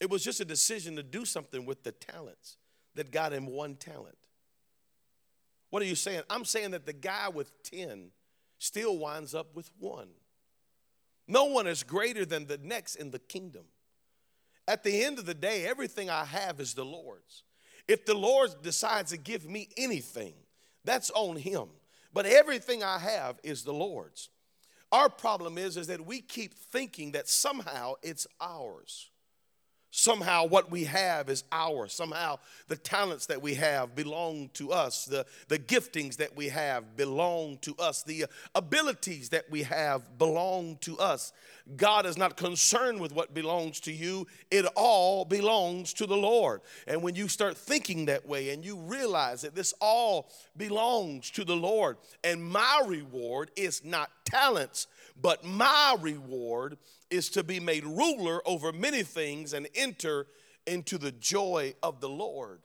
it 0.00 0.10
was 0.10 0.24
just 0.24 0.40
a 0.40 0.44
decision 0.44 0.96
to 0.96 1.04
do 1.04 1.24
something 1.24 1.64
with 1.64 1.84
the 1.84 1.92
talents 1.92 2.56
that 2.96 3.12
got 3.12 3.32
him 3.32 3.46
one 3.46 3.76
talent. 3.76 4.18
What 5.70 5.80
are 5.80 5.86
you 5.86 5.94
saying? 5.94 6.22
I'm 6.28 6.44
saying 6.44 6.72
that 6.72 6.86
the 6.86 6.92
guy 6.92 7.28
with 7.28 7.62
10 7.62 8.08
still 8.58 8.98
winds 8.98 9.32
up 9.32 9.54
with 9.54 9.70
one. 9.78 10.08
No 11.28 11.44
one 11.44 11.68
is 11.68 11.84
greater 11.84 12.26
than 12.26 12.46
the 12.46 12.58
next 12.58 12.96
in 12.96 13.12
the 13.12 13.20
kingdom. 13.20 13.66
At 14.66 14.82
the 14.82 15.04
end 15.04 15.20
of 15.20 15.26
the 15.26 15.34
day, 15.34 15.66
everything 15.66 16.10
I 16.10 16.24
have 16.24 16.58
is 16.58 16.74
the 16.74 16.84
Lord's. 16.84 17.44
If 17.88 18.04
the 18.04 18.14
Lord 18.14 18.50
decides 18.62 19.10
to 19.12 19.16
give 19.16 19.48
me 19.48 19.68
anything, 19.76 20.34
that's 20.84 21.10
on 21.10 21.36
Him. 21.36 21.68
but 22.12 22.24
everything 22.24 22.82
I 22.82 22.98
have 22.98 23.38
is 23.42 23.62
the 23.62 23.74
Lord's. 23.74 24.30
Our 24.90 25.10
problem 25.10 25.58
is, 25.58 25.76
is 25.76 25.88
that 25.88 26.06
we 26.06 26.22
keep 26.22 26.54
thinking 26.54 27.12
that 27.12 27.28
somehow 27.28 27.94
it's 28.02 28.26
ours. 28.40 29.10
Somehow, 29.98 30.44
what 30.44 30.70
we 30.70 30.84
have 30.84 31.30
is 31.30 31.42
ours. 31.50 31.94
Somehow, 31.94 32.38
the 32.68 32.76
talents 32.76 33.24
that 33.26 33.40
we 33.40 33.54
have 33.54 33.94
belong 33.94 34.50
to 34.52 34.70
us. 34.70 35.06
The, 35.06 35.24
the 35.48 35.58
giftings 35.58 36.16
that 36.18 36.36
we 36.36 36.50
have 36.50 36.98
belong 36.98 37.56
to 37.62 37.74
us. 37.78 38.02
The 38.02 38.24
uh, 38.24 38.26
abilities 38.54 39.30
that 39.30 39.50
we 39.50 39.62
have 39.62 40.18
belong 40.18 40.76
to 40.82 40.98
us. 40.98 41.32
God 41.78 42.04
is 42.04 42.18
not 42.18 42.36
concerned 42.36 43.00
with 43.00 43.14
what 43.14 43.32
belongs 43.32 43.80
to 43.80 43.92
you, 43.92 44.26
it 44.50 44.66
all 44.76 45.24
belongs 45.24 45.94
to 45.94 46.04
the 46.04 46.14
Lord. 46.14 46.60
And 46.86 47.02
when 47.02 47.14
you 47.14 47.26
start 47.26 47.56
thinking 47.56 48.04
that 48.04 48.28
way 48.28 48.50
and 48.50 48.62
you 48.62 48.76
realize 48.76 49.40
that 49.40 49.54
this 49.54 49.72
all 49.80 50.30
belongs 50.58 51.30
to 51.30 51.44
the 51.44 51.56
Lord, 51.56 51.96
and 52.22 52.44
my 52.44 52.82
reward 52.86 53.50
is 53.56 53.82
not 53.82 54.10
talents, 54.26 54.88
but 55.18 55.42
my 55.42 55.96
reward 55.98 56.76
is 57.10 57.28
to 57.30 57.44
be 57.44 57.60
made 57.60 57.84
ruler 57.84 58.40
over 58.46 58.72
many 58.72 59.02
things 59.02 59.52
and 59.52 59.68
enter 59.74 60.26
into 60.66 60.98
the 60.98 61.12
joy 61.12 61.74
of 61.82 62.00
the 62.00 62.08
Lord. 62.08 62.60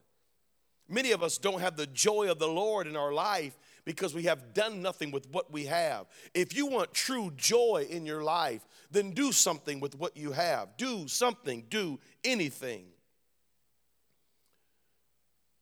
Many 0.90 1.12
of 1.12 1.24
us 1.24 1.38
don't 1.38 1.62
have 1.62 1.78
the 1.78 1.88
joy 1.88 2.30
of 2.30 2.40
the 2.40 2.48
Lord 2.48 2.86
in 2.86 2.98
our 2.98 3.14
life 3.14 3.58
because 3.86 4.14
we 4.14 4.24
have 4.24 4.54
done 4.54 4.82
nothing 4.82 5.12
with 5.12 5.30
what 5.32 5.52
we 5.52 5.66
have. 5.66 6.06
If 6.34 6.56
you 6.56 6.66
want 6.66 6.94
true 6.94 7.32
joy 7.38 7.88
in 7.90 8.06
your 8.06 8.24
life, 8.24 8.68
then 8.92 9.12
do 9.12 9.32
something 9.32 9.80
with 9.80 9.98
what 9.98 10.18
you 10.18 10.34
have. 10.34 10.76
Do 10.78 11.08
something, 11.08 11.66
do 11.70 12.00
anything. 12.24 12.86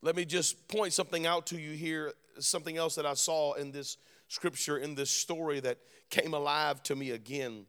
Let 0.01 0.15
me 0.15 0.25
just 0.25 0.67
point 0.67 0.93
something 0.93 1.27
out 1.27 1.45
to 1.47 1.59
you 1.59 1.73
here, 1.73 2.13
something 2.39 2.77
else 2.77 2.95
that 2.95 3.05
I 3.05 3.13
saw 3.13 3.53
in 3.53 3.71
this 3.71 3.97
scripture, 4.29 4.77
in 4.77 4.95
this 4.95 5.11
story 5.11 5.59
that 5.59 5.77
came 6.09 6.33
alive 6.33 6.81
to 6.83 6.95
me 6.95 7.11
again 7.11 7.65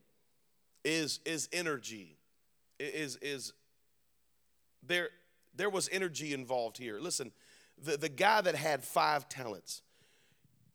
is 0.85 1.21
is 1.25 1.49
energy. 1.53 2.19
Is 2.79 3.17
is 3.17 3.53
there 4.83 5.11
there 5.55 5.71
was 5.71 5.89
energy 5.93 6.33
involved 6.33 6.79
here. 6.79 6.99
Listen 7.01 7.33
the, 7.83 7.97
the 7.97 8.09
guy 8.09 8.41
that 8.41 8.55
had 8.55 8.85
five 8.85 9.29
talents 9.29 9.83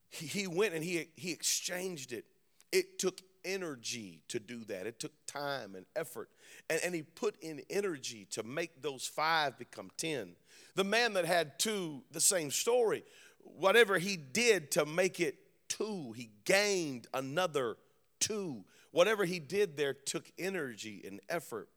he, 0.09 0.25
he 0.25 0.47
went 0.47 0.73
and 0.73 0.83
he 0.83 1.09
he 1.15 1.31
exchanged 1.31 2.13
it. 2.13 2.25
It 2.71 2.99
took 2.99 3.21
energy 3.43 4.21
to 4.29 4.39
do 4.39 4.63
that. 4.65 4.87
It 4.87 4.99
took 4.99 5.11
time 5.27 5.75
and 5.75 5.85
effort. 5.95 6.29
And, 6.69 6.81
and 6.83 6.95
he 6.95 7.03
put 7.03 7.37
in 7.41 7.61
energy 7.69 8.27
to 8.31 8.43
make 8.43 8.81
those 8.81 9.05
five 9.05 9.57
become 9.57 9.91
ten. 9.97 10.35
The 10.75 10.83
man 10.83 11.13
that 11.13 11.25
had 11.25 11.59
two 11.59 12.03
the 12.11 12.21
same 12.21 12.51
story. 12.51 13.03
Whatever 13.39 13.99
he 13.99 14.17
did 14.17 14.71
to 14.71 14.85
make 14.85 15.19
it 15.19 15.37
two 15.67 16.13
he 16.13 16.29
gained 16.45 17.07
another 17.13 17.77
two 18.19 18.63
Whatever 18.95 19.25
he 19.25 19.39
did 19.39 19.75
there 19.75 19.93
took 19.93 20.31
energy 20.39 21.03
and 21.05 21.19
effort. 21.27 21.67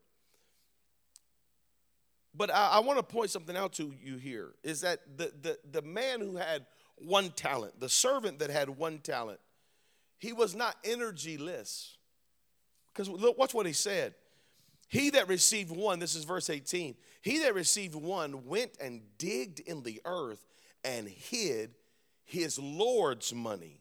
But 2.32 2.48
I, 2.54 2.74
I 2.74 2.78
want 2.78 3.00
to 3.00 3.02
point 3.02 3.30
something 3.30 3.56
out 3.56 3.72
to 3.72 3.92
you 4.00 4.18
here 4.18 4.52
is 4.62 4.82
that 4.82 5.00
the, 5.16 5.32
the, 5.42 5.58
the 5.68 5.82
man 5.82 6.20
who 6.20 6.36
had 6.36 6.64
one 6.94 7.30
talent, 7.30 7.80
the 7.80 7.88
servant 7.88 8.38
that 8.38 8.50
had 8.50 8.70
one 8.70 8.98
talent, 8.98 9.40
he 10.20 10.32
was 10.32 10.54
not 10.54 10.80
energyless. 10.84 11.96
Because 12.94 13.08
look, 13.08 13.36
watch 13.36 13.52
what 13.52 13.66
he 13.66 13.72
said. 13.72 14.14
He 14.86 15.10
that 15.10 15.26
received 15.26 15.72
one, 15.72 15.98
this 15.98 16.14
is 16.14 16.22
verse 16.22 16.48
18, 16.48 16.94
he 17.22 17.40
that 17.40 17.52
received 17.52 17.96
one 17.96 18.46
went 18.46 18.76
and 18.80 19.02
digged 19.18 19.58
in 19.58 19.82
the 19.82 20.00
earth 20.04 20.46
and 20.84 21.08
hid 21.08 21.74
his 22.24 22.60
Lord's 22.60 23.34
money. 23.34 23.80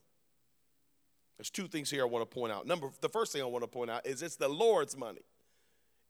There's 1.38 1.50
two 1.50 1.68
things 1.68 1.90
here 1.90 2.02
I 2.02 2.06
want 2.06 2.30
to 2.30 2.34
point 2.34 2.52
out. 2.52 2.66
Number 2.66 2.90
the 3.02 3.10
first 3.10 3.32
thing 3.32 3.42
I 3.42 3.46
want 3.46 3.64
to 3.64 3.68
point 3.68 3.92
out 3.92 4.06
is 4.06 4.22
it's 4.22 4.36
the 4.36 4.48
Lord's 4.48 4.98
money. 4.98 5.22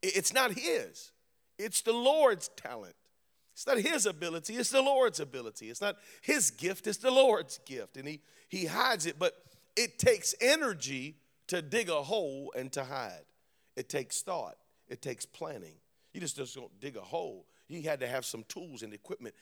It's 0.01 0.33
not 0.33 0.51
his. 0.51 1.11
It's 1.57 1.81
the 1.81 1.93
Lord's 1.93 2.49
talent. 2.49 2.95
It's 3.53 3.65
not 3.65 3.79
his 3.79 4.05
ability, 4.05 4.55
it's 4.55 4.69
the 4.69 4.83
Lord's 4.83 5.19
ability. 5.19 5.71
It's 5.71 5.81
not 5.81 5.97
his 6.21 6.51
gift, 6.51 6.85
it's 6.85 6.99
the 6.99 7.09
Lord's 7.09 7.59
gift. 7.65 7.97
And 7.97 8.07
he 8.07 8.21
he 8.49 8.65
hides 8.65 9.07
it, 9.07 9.17
but 9.17 9.33
it 9.75 9.97
takes 9.97 10.35
energy 10.39 11.15
to 11.47 11.61
dig 11.61 11.89
a 11.89 12.03
hole 12.03 12.53
and 12.55 12.71
to 12.73 12.83
hide. 12.83 13.25
It 13.75 13.89
takes 13.89 14.21
thought, 14.21 14.57
it 14.87 15.01
takes 15.01 15.25
planning. 15.25 15.75
You 16.13 16.21
just, 16.21 16.35
just 16.35 16.55
don't 16.55 16.79
dig 16.79 16.97
a 16.97 17.01
hole. 17.01 17.45
You 17.67 17.81
had 17.83 17.99
to 17.99 18.07
have 18.07 18.25
some 18.25 18.43
tools 18.47 18.81
and 18.81 18.93
equipment. 18.93 19.35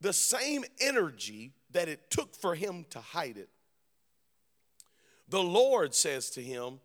The 0.00 0.12
same 0.12 0.64
energy 0.80 1.52
that 1.70 1.88
it 1.88 2.10
took 2.10 2.34
for 2.34 2.54
him 2.54 2.84
to 2.90 3.00
hide 3.00 3.36
it 3.36 3.48
the 5.28 5.42
Lord 5.42 5.94
says 5.94 6.30
to 6.30 6.42
him, 6.42 6.80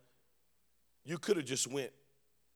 You 1.05 1.17
could 1.17 1.37
have 1.37 1.45
just 1.45 1.67
went 1.67 1.91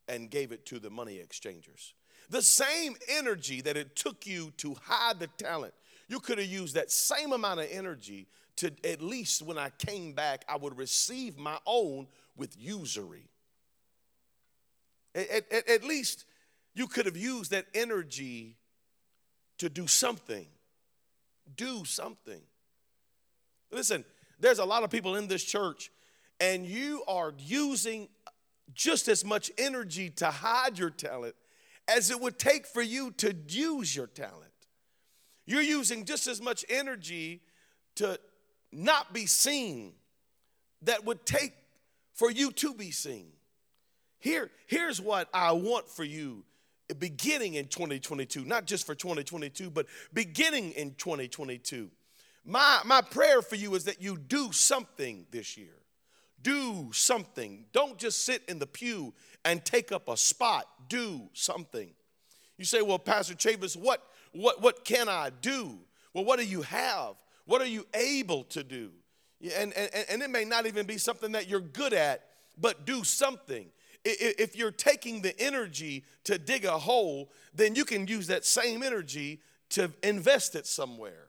and 0.08 0.30
gave 0.30 0.52
it 0.52 0.66
to 0.68 0.80
the 0.80 0.90
money 0.90 1.18
exchangers. 1.18 1.94
The 2.30 2.42
same 2.42 2.96
energy 3.08 3.62
that 3.62 3.78
it 3.78 3.96
took 3.96 4.26
you 4.26 4.52
to 4.58 4.76
hide 4.82 5.20
the 5.20 5.28
talent, 5.28 5.74
you 6.08 6.20
could 6.20 6.38
have 6.38 6.48
used 6.48 6.76
that 6.76 6.92
same 6.92 7.34
amount 7.34 7.60
of 7.60 7.68
energy 7.72 8.28
to 8.58 8.72
at 8.84 9.02
least 9.02 9.42
when 9.42 9.58
I 9.58 9.70
came 9.70 10.14
back, 10.14 10.46
I 10.48 10.56
would 10.56 10.78
receive 10.78 11.38
my 11.38 11.58
own 11.66 12.08
with 12.38 12.56
usury. 12.58 13.30
At, 15.14 15.52
at, 15.52 15.70
at 15.70 15.84
least 15.84 16.26
you 16.74 16.88
could 16.88 17.06
have 17.06 17.18
used 17.18 17.52
that 17.52 17.66
energy 17.74 18.56
to 19.58 19.70
do 19.70 19.88
something. 19.88 20.48
Do 21.56 21.86
something. 21.86 22.42
Listen, 23.72 24.06
there's 24.40 24.60
a 24.60 24.66
lot 24.66 24.84
of 24.84 24.90
people 24.90 25.16
in 25.16 25.28
this 25.28 25.44
church, 25.44 25.92
and 26.40 26.66
you 26.66 27.04
are 27.08 27.34
using 27.38 28.08
just 28.74 29.08
as 29.08 29.24
much 29.24 29.52
energy 29.58 30.10
to 30.10 30.26
hide 30.28 30.78
your 30.78 30.90
talent 30.90 31.36
as 31.88 32.10
it 32.10 32.20
would 32.20 32.38
take 32.40 32.66
for 32.66 32.82
you 32.82 33.12
to 33.12 33.36
use 33.48 33.96
your 33.96 34.08
talent. 34.08 34.52
You're 35.46 35.62
using 35.62 36.06
just 36.06 36.28
as 36.28 36.42
much 36.42 36.66
energy 36.70 37.42
to 37.96 38.20
not 38.72 39.14
be 39.14 39.26
seen 39.26 39.94
that 40.82 41.06
would 41.06 41.26
take 41.26 41.54
for 42.14 42.32
you 42.32 42.52
to 42.52 42.74
be 42.74 42.92
seen. 42.92 43.28
Here, 44.20 44.50
here's 44.68 45.00
what 45.00 45.30
I 45.34 45.52
want 45.52 45.88
for 45.88 46.04
you 46.04 46.44
beginning 47.00 47.56
in 47.56 47.66
2022, 47.66 48.46
not 48.46 48.66
just 48.66 48.86
for 48.86 48.94
2022, 48.94 49.70
but 49.70 49.88
beginning 50.14 50.72
in 50.72 50.94
2022. 50.96 51.90
My, 52.46 52.82
my 52.86 53.02
prayer 53.02 53.42
for 53.42 53.56
you 53.56 53.74
is 53.74 53.86
that 53.86 54.02
you 54.02 54.18
do 54.18 54.52
something 54.52 55.26
this 55.32 55.58
year. 55.58 55.74
Do 56.42 56.92
something. 56.94 57.66
Don't 57.74 57.98
just 57.98 58.24
sit 58.24 58.44
in 58.48 58.60
the 58.60 58.68
pew 58.68 59.14
and 59.44 59.66
take 59.66 59.92
up 59.92 60.08
a 60.08 60.16
spot. 60.16 60.68
Do 60.88 61.24
something. 61.34 61.90
You 62.58 62.66
say, 62.66 62.84
well, 62.84 63.00
Pastor 63.00 63.34
Chavis, 63.34 63.76
what, 63.76 64.04
what, 64.32 64.62
what 64.62 64.86
can 64.86 65.10
I 65.10 65.32
do? 65.42 65.80
Well, 66.14 66.24
what 66.24 66.40
do 66.40 66.46
you 66.46 66.62
have? 66.62 67.16
What 67.46 67.62
are 67.62 67.68
you 67.68 67.88
able 67.96 68.44
to 68.46 68.64
do? 68.64 68.92
And, 69.58 69.74
and, 69.74 69.90
and 70.10 70.22
it 70.22 70.30
may 70.30 70.46
not 70.46 70.68
even 70.68 70.86
be 70.86 71.00
something 71.00 71.32
that 71.34 71.50
you're 71.50 71.60
good 71.60 71.94
at, 71.94 72.26
but 72.58 72.86
do 72.86 73.04
something. 73.04 73.68
If 74.04 74.56
you're 74.56 74.72
taking 74.72 75.22
the 75.22 75.38
energy 75.40 76.06
to 76.26 76.38
dig 76.38 76.64
a 76.64 76.78
hole, 76.78 77.32
then 77.56 77.74
you 77.74 77.86
can 77.86 78.08
use 78.08 78.28
that 78.28 78.46
same 78.46 78.84
energy 78.84 79.42
to 79.70 79.92
invest 80.04 80.56
it 80.56 80.68
somewhere. 80.68 81.25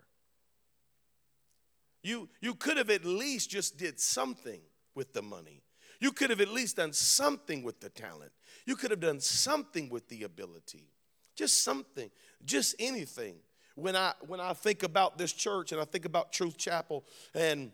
You, 2.07 2.29
you 2.41 2.55
could 2.55 2.77
have 2.77 2.89
at 2.91 3.05
least 3.05 3.51
just 3.51 3.79
did 3.79 3.99
something 3.99 4.61
with 4.95 5.13
the 5.13 5.23
money. 5.23 5.65
You 5.99 6.13
could 6.13 6.31
have 6.31 6.41
at 6.41 6.47
least 6.47 6.77
done 6.77 6.93
something 6.93 7.65
with 7.65 7.81
the 7.81 7.89
talent. 7.89 8.31
You 8.65 8.77
could 8.77 8.93
have 8.93 9.01
done 9.01 9.19
something 9.19 9.89
with 9.89 10.09
the 10.09 10.23
ability. 10.23 10.87
Just 11.35 11.65
something, 11.65 12.09
just 12.45 12.77
anything. 12.79 13.35
When 13.75 13.97
I 13.97 14.13
when 14.25 14.39
I 14.39 14.53
think 14.53 14.85
about 14.85 15.19
this 15.19 15.33
church 15.33 15.73
and 15.73 15.81
I 15.81 15.85
think 15.85 16.05
about 16.05 16.33
Truth 16.33 16.57
Chapel 16.57 17.05
and 17.35 17.73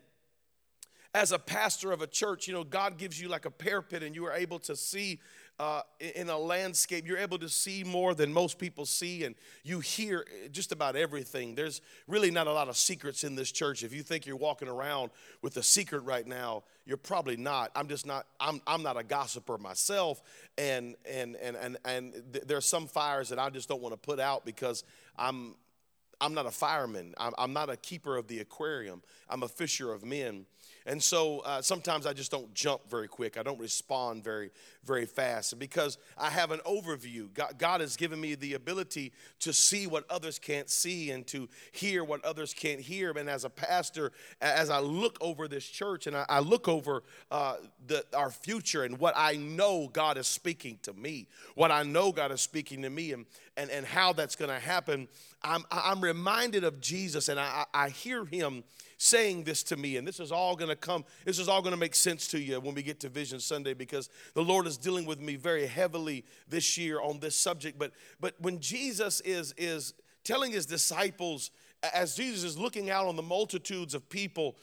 as 1.13 1.31
a 1.31 1.37
pastor 1.37 1.91
of 1.91 2.01
a 2.01 2.07
church, 2.07 2.47
you 2.47 2.53
know, 2.55 2.63
God 2.63 2.97
gives 2.97 3.21
you 3.21 3.29
like 3.29 3.45
a 3.45 3.51
parapet 3.51 4.01
and 4.01 4.15
you 4.15 4.25
are 4.25 4.33
able 4.33 4.57
to 4.59 4.75
see 4.75 5.19
uh, 5.59 5.81
in 5.99 6.29
a 6.29 6.37
landscape, 6.37 7.07
you're 7.07 7.17
able 7.17 7.37
to 7.37 7.47
see 7.47 7.83
more 7.83 8.15
than 8.15 8.33
most 8.33 8.57
people 8.57 8.85
see, 8.85 9.23
and 9.23 9.35
you 9.63 9.79
hear 9.79 10.25
just 10.51 10.71
about 10.71 10.95
everything. 10.95 11.53
There's 11.55 11.81
really 12.07 12.31
not 12.31 12.47
a 12.47 12.53
lot 12.53 12.69
of 12.69 12.75
secrets 12.75 13.23
in 13.23 13.35
this 13.35 13.51
church. 13.51 13.83
If 13.83 13.93
you 13.93 14.01
think 14.01 14.25
you're 14.25 14.35
walking 14.35 14.67
around 14.67 15.11
with 15.41 15.57
a 15.57 15.63
secret 15.63 16.03
right 16.03 16.25
now, 16.25 16.63
you're 16.85 16.97
probably 16.97 17.37
not. 17.37 17.71
I'm 17.75 17.87
just 17.87 18.05
not. 18.05 18.25
I'm, 18.39 18.61
I'm 18.65 18.81
not 18.81 18.97
a 18.97 19.03
gossiper 19.03 19.57
myself, 19.57 20.23
and 20.57 20.95
and 21.09 21.35
and 21.35 21.55
and 21.55 21.77
and 21.85 22.13
th- 22.33 22.45
there 22.45 22.57
are 22.57 22.61
some 22.61 22.87
fires 22.87 23.29
that 23.29 23.39
I 23.39 23.49
just 23.49 23.69
don't 23.69 23.81
want 23.81 23.93
to 23.93 23.99
put 23.99 24.19
out 24.19 24.45
because 24.45 24.83
I'm 25.17 25.55
I'm 26.19 26.33
not 26.33 26.45
a 26.45 26.51
fireman. 26.51 27.13
I'm, 27.17 27.33
I'm 27.37 27.53
not 27.53 27.69
a 27.69 27.75
keeper 27.75 28.15
of 28.17 28.27
the 28.27 28.39
aquarium. 28.39 29.01
I'm 29.29 29.43
a 29.43 29.47
fisher 29.47 29.91
of 29.91 30.05
men. 30.05 30.45
And 30.85 31.01
so 31.01 31.39
uh, 31.39 31.61
sometimes 31.61 32.05
I 32.05 32.13
just 32.13 32.31
don't 32.31 32.53
jump 32.53 32.89
very 32.89 33.07
quick. 33.07 33.37
I 33.37 33.43
don't 33.43 33.59
respond 33.59 34.23
very, 34.23 34.51
very 34.83 35.05
fast 35.05 35.57
because 35.57 35.97
I 36.17 36.29
have 36.29 36.51
an 36.51 36.59
overview. 36.65 37.33
God, 37.33 37.55
God, 37.57 37.81
has 37.81 37.95
given 37.95 38.19
me 38.19 38.35
the 38.35 38.53
ability 38.53 39.13
to 39.39 39.53
see 39.53 39.87
what 39.87 40.03
others 40.09 40.39
can't 40.39 40.69
see 40.69 41.11
and 41.11 41.25
to 41.27 41.47
hear 41.71 42.03
what 42.03 42.23
others 42.25 42.53
can't 42.53 42.81
hear. 42.81 43.11
And 43.11 43.29
as 43.29 43.45
a 43.45 43.49
pastor, 43.49 44.11
as 44.41 44.69
I 44.69 44.79
look 44.79 45.17
over 45.21 45.47
this 45.47 45.65
church 45.65 46.07
and 46.07 46.17
I, 46.17 46.25
I 46.27 46.39
look 46.39 46.67
over 46.67 47.03
uh, 47.31 47.55
the, 47.87 48.05
our 48.13 48.29
future 48.29 48.83
and 48.83 48.99
what 48.99 49.13
I 49.15 49.33
know 49.33 49.89
God 49.91 50.17
is 50.17 50.27
speaking 50.27 50.79
to 50.83 50.93
me, 50.93 51.27
what 51.55 51.71
I 51.71 51.83
know 51.83 52.11
God 52.11 52.31
is 52.31 52.41
speaking 52.41 52.81
to 52.81 52.89
me, 52.89 53.13
and, 53.13 53.25
and, 53.55 53.69
and 53.69 53.85
how 53.85 54.13
that's 54.13 54.35
going 54.35 54.51
to 54.51 54.59
happen, 54.59 55.07
I'm, 55.41 55.63
I'm 55.71 56.01
reminded 56.01 56.63
of 56.63 56.81
Jesus 56.81 57.29
and 57.29 57.39
I, 57.39 57.65
I 57.73 57.89
hear 57.89 58.25
him 58.25 58.63
saying 59.03 59.43
this 59.43 59.63
to 59.63 59.75
me 59.75 59.97
and 59.97 60.07
this 60.07 60.17
is 60.17 60.31
all 60.31 60.55
going 60.55 60.69
to 60.69 60.77
come 60.77 61.03
this 61.25 61.37
is 61.37 61.49
all 61.49 61.61
going 61.61 61.73
to 61.73 61.79
make 61.79 61.93
sense 61.93 62.25
to 62.25 62.39
you 62.39 62.57
when 62.61 62.73
we 62.73 62.81
get 62.81 63.01
to 63.01 63.09
vision 63.09 63.37
sunday 63.37 63.73
because 63.73 64.09
the 64.33 64.41
lord 64.41 64.65
is 64.65 64.77
dealing 64.77 65.05
with 65.05 65.19
me 65.19 65.35
very 65.35 65.67
heavily 65.67 66.23
this 66.47 66.77
year 66.77 67.01
on 67.01 67.19
this 67.19 67.35
subject. 67.35 67.77
But 67.77 67.91
but 68.21 68.35
when 68.39 68.61
jesus 68.61 69.19
is 69.21 69.53
is 69.57 69.93
telling 70.23 70.53
his 70.53 70.65
disciples 70.65 71.51
as 71.93 72.15
jesus 72.15 72.45
is 72.45 72.57
looking 72.57 72.89
out 72.89 73.05
on 73.05 73.17
the 73.17 73.21
multitudes 73.21 73.93
of 73.93 74.07
people 74.07 74.55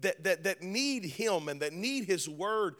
that 0.00 0.24
that, 0.24 0.44
that 0.44 0.62
need 0.62 1.04
him 1.04 1.50
and 1.50 1.60
that 1.60 1.74
need 1.74 2.04
his 2.04 2.26
word 2.26 2.76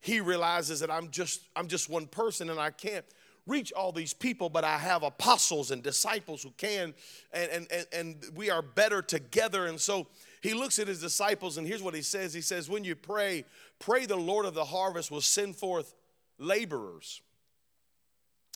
he 0.00 0.20
realizes 0.20 0.80
that 0.80 0.90
i'm 0.90 1.10
just 1.10 1.42
i'm 1.54 1.68
just 1.68 1.88
one 1.88 2.06
person 2.06 2.50
and 2.50 2.58
i 2.58 2.70
can't 2.70 3.04
reach 3.46 3.72
all 3.72 3.92
these 3.92 4.14
people, 4.14 4.48
but 4.48 4.64
I 4.64 4.78
have 4.78 5.02
apostles 5.02 5.70
and 5.70 5.82
disciples 5.82 6.42
who 6.42 6.50
can, 6.56 6.94
and, 7.32 7.66
and, 7.70 7.86
and, 7.92 8.24
we 8.34 8.50
are 8.50 8.62
better 8.62 9.02
together. 9.02 9.66
And 9.66 9.80
so 9.80 10.06
he 10.42 10.54
looks 10.54 10.78
at 10.78 10.88
his 10.88 11.00
disciples, 11.00 11.58
and 11.58 11.66
here's 11.66 11.82
what 11.82 11.94
he 11.94 12.02
says 12.02 12.32
He 12.32 12.40
says, 12.40 12.68
When 12.68 12.84
you 12.84 12.96
pray, 12.96 13.44
pray 13.78 14.06
the 14.06 14.16
Lord 14.16 14.46
of 14.46 14.54
the 14.54 14.64
harvest 14.64 15.10
will 15.10 15.20
send 15.20 15.56
forth 15.56 15.94
laborers. 16.38 17.20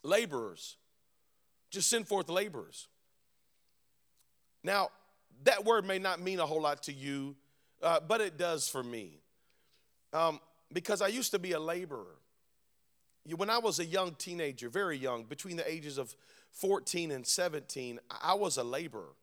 Laborers. 0.02 0.76
Just 1.70 1.90
send 1.90 2.08
forth 2.08 2.28
laborers. 2.28 2.88
Now, 4.64 4.88
that 5.44 5.64
word 5.64 5.84
may 5.84 5.98
not 5.98 6.20
mean 6.20 6.40
a 6.40 6.46
whole 6.46 6.62
lot 6.62 6.84
to 6.84 6.92
you, 6.92 7.36
uh, 7.82 8.00
but 8.00 8.20
it 8.20 8.38
does 8.38 8.68
for 8.68 8.82
me. 8.82 9.20
Um, 10.12 10.40
because 10.72 11.02
I 11.02 11.08
used 11.08 11.32
to 11.32 11.38
be 11.38 11.52
a 11.52 11.60
laborer 11.60 12.17
when 13.36 13.50
I 13.50 13.58
was 13.58 13.78
a 13.78 13.84
young 13.84 14.14
teenager, 14.14 14.68
very 14.68 14.96
young, 14.96 15.24
between 15.24 15.56
the 15.56 15.70
ages 15.70 15.98
of 15.98 16.14
14 16.52 17.10
and 17.10 17.26
17, 17.26 18.00
I 18.22 18.34
was 18.34 18.56
a 18.56 18.64
laborer. 18.64 19.14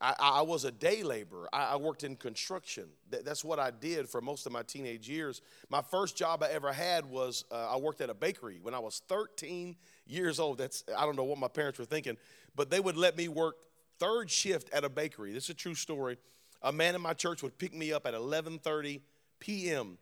I, 0.00 0.14
I 0.18 0.42
was 0.42 0.64
a 0.64 0.70
day 0.70 1.02
laborer. 1.02 1.48
I, 1.52 1.72
I 1.72 1.76
worked 1.76 2.04
in 2.04 2.16
construction. 2.16 2.84
That, 3.10 3.24
that's 3.24 3.44
what 3.44 3.58
I 3.58 3.70
did 3.70 4.08
for 4.08 4.20
most 4.20 4.46
of 4.46 4.52
my 4.52 4.62
teenage 4.62 5.08
years. 5.08 5.42
My 5.68 5.82
first 5.82 6.16
job 6.16 6.42
I 6.42 6.48
ever 6.48 6.72
had 6.72 7.04
was 7.04 7.44
uh, 7.50 7.68
I 7.70 7.76
worked 7.76 8.00
at 8.00 8.08
a 8.08 8.14
bakery 8.14 8.58
when 8.62 8.74
I 8.74 8.78
was 8.78 9.02
13 9.08 9.76
years 10.06 10.40
old. 10.40 10.58
That's 10.58 10.84
I 10.96 11.04
don't 11.04 11.16
know 11.16 11.24
what 11.24 11.38
my 11.38 11.48
parents 11.48 11.78
were 11.78 11.84
thinking, 11.84 12.16
but 12.56 12.70
they 12.70 12.80
would 12.80 12.96
let 12.96 13.16
me 13.16 13.28
work 13.28 13.56
third 13.98 14.30
shift 14.30 14.70
at 14.72 14.84
a 14.84 14.88
bakery. 14.88 15.32
This 15.32 15.44
is 15.44 15.50
a 15.50 15.54
true 15.54 15.74
story. 15.74 16.16
A 16.62 16.72
man 16.72 16.94
in 16.94 17.00
my 17.02 17.12
church 17.12 17.42
would 17.42 17.58
pick 17.58 17.74
me 17.74 17.92
up 17.92 18.06
at 18.06 18.14
11:30 18.14 19.00
p.m. 19.38 19.98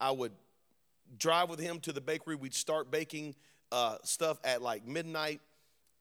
I 0.00 0.12
would 0.12 0.32
drive 1.18 1.48
with 1.48 1.60
him 1.60 1.80
to 1.80 1.92
the 1.92 2.00
bakery. 2.00 2.36
We'd 2.36 2.54
start 2.54 2.90
baking 2.90 3.34
uh, 3.72 3.96
stuff 4.02 4.38
at 4.44 4.62
like 4.62 4.86
midnight, 4.86 5.40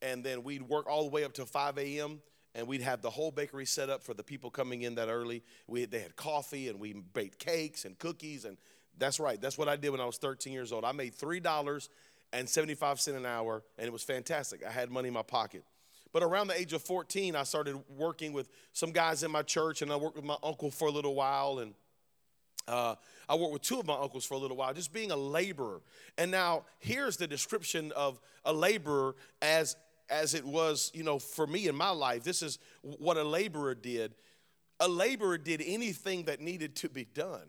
and 0.01 0.23
then 0.23 0.43
we'd 0.43 0.63
work 0.63 0.87
all 0.87 1.03
the 1.03 1.09
way 1.09 1.23
up 1.23 1.33
to 1.33 1.45
5 1.45 1.77
a.m. 1.77 2.21
And 2.55 2.67
we'd 2.67 2.81
have 2.81 3.01
the 3.01 3.11
whole 3.11 3.31
bakery 3.31 3.65
set 3.65 3.89
up 3.91 4.03
for 4.03 4.15
the 4.15 4.23
people 4.23 4.49
coming 4.49 4.81
in 4.81 4.95
that 4.95 5.07
early. 5.07 5.43
We 5.67 5.85
they 5.85 5.99
had 5.99 6.15
coffee, 6.15 6.67
and 6.67 6.79
we 6.79 6.93
baked 6.93 7.37
cakes 7.37 7.85
and 7.85 7.97
cookies, 7.99 8.45
and 8.45 8.57
that's 8.97 9.19
right. 9.19 9.39
That's 9.39 9.57
what 9.57 9.69
I 9.69 9.75
did 9.75 9.91
when 9.91 10.01
I 10.01 10.05
was 10.05 10.17
13 10.17 10.51
years 10.51 10.71
old. 10.71 10.83
I 10.83 10.91
made 10.91 11.13
three 11.13 11.39
dollars 11.39 11.89
and 12.33 12.47
75 12.47 12.99
cents 12.99 13.17
an 13.17 13.25
hour, 13.25 13.63
and 13.77 13.87
it 13.87 13.93
was 13.93 14.03
fantastic. 14.03 14.65
I 14.65 14.71
had 14.71 14.89
money 14.91 15.07
in 15.07 15.13
my 15.13 15.23
pocket. 15.23 15.63
But 16.11 16.23
around 16.23 16.47
the 16.47 16.59
age 16.59 16.73
of 16.73 16.81
14, 16.81 17.35
I 17.35 17.43
started 17.43 17.77
working 17.97 18.33
with 18.33 18.49
some 18.73 18.91
guys 18.91 19.23
in 19.23 19.31
my 19.31 19.43
church, 19.43 19.81
and 19.81 19.91
I 19.91 19.95
worked 19.95 20.15
with 20.15 20.25
my 20.25 20.37
uncle 20.43 20.71
for 20.71 20.87
a 20.87 20.91
little 20.91 21.13
while, 21.13 21.59
and 21.59 21.73
uh, 22.67 22.95
I 23.27 23.35
worked 23.35 23.53
with 23.53 23.61
two 23.61 23.79
of 23.79 23.87
my 23.87 23.95
uncles 23.95 24.25
for 24.25 24.33
a 24.33 24.37
little 24.37 24.57
while, 24.57 24.73
just 24.73 24.93
being 24.93 25.11
a 25.11 25.15
laborer. 25.15 25.81
And 26.17 26.31
now 26.31 26.65
here's 26.79 27.17
the 27.17 27.27
description 27.27 27.91
of 27.95 28.19
a 28.45 28.53
laborer 28.53 29.15
as 29.41 29.75
as 30.09 30.33
it 30.33 30.43
was, 30.43 30.91
you 30.95 31.03
know, 31.03 31.19
for 31.19 31.45
me 31.45 31.67
in 31.67 31.75
my 31.75 31.91
life. 31.91 32.23
This 32.23 32.41
is 32.41 32.57
what 32.81 33.15
a 33.15 33.23
laborer 33.23 33.75
did. 33.75 34.15
A 34.79 34.87
laborer 34.87 35.37
did 35.37 35.61
anything 35.63 36.23
that 36.23 36.41
needed 36.41 36.75
to 36.77 36.89
be 36.89 37.05
done. 37.05 37.47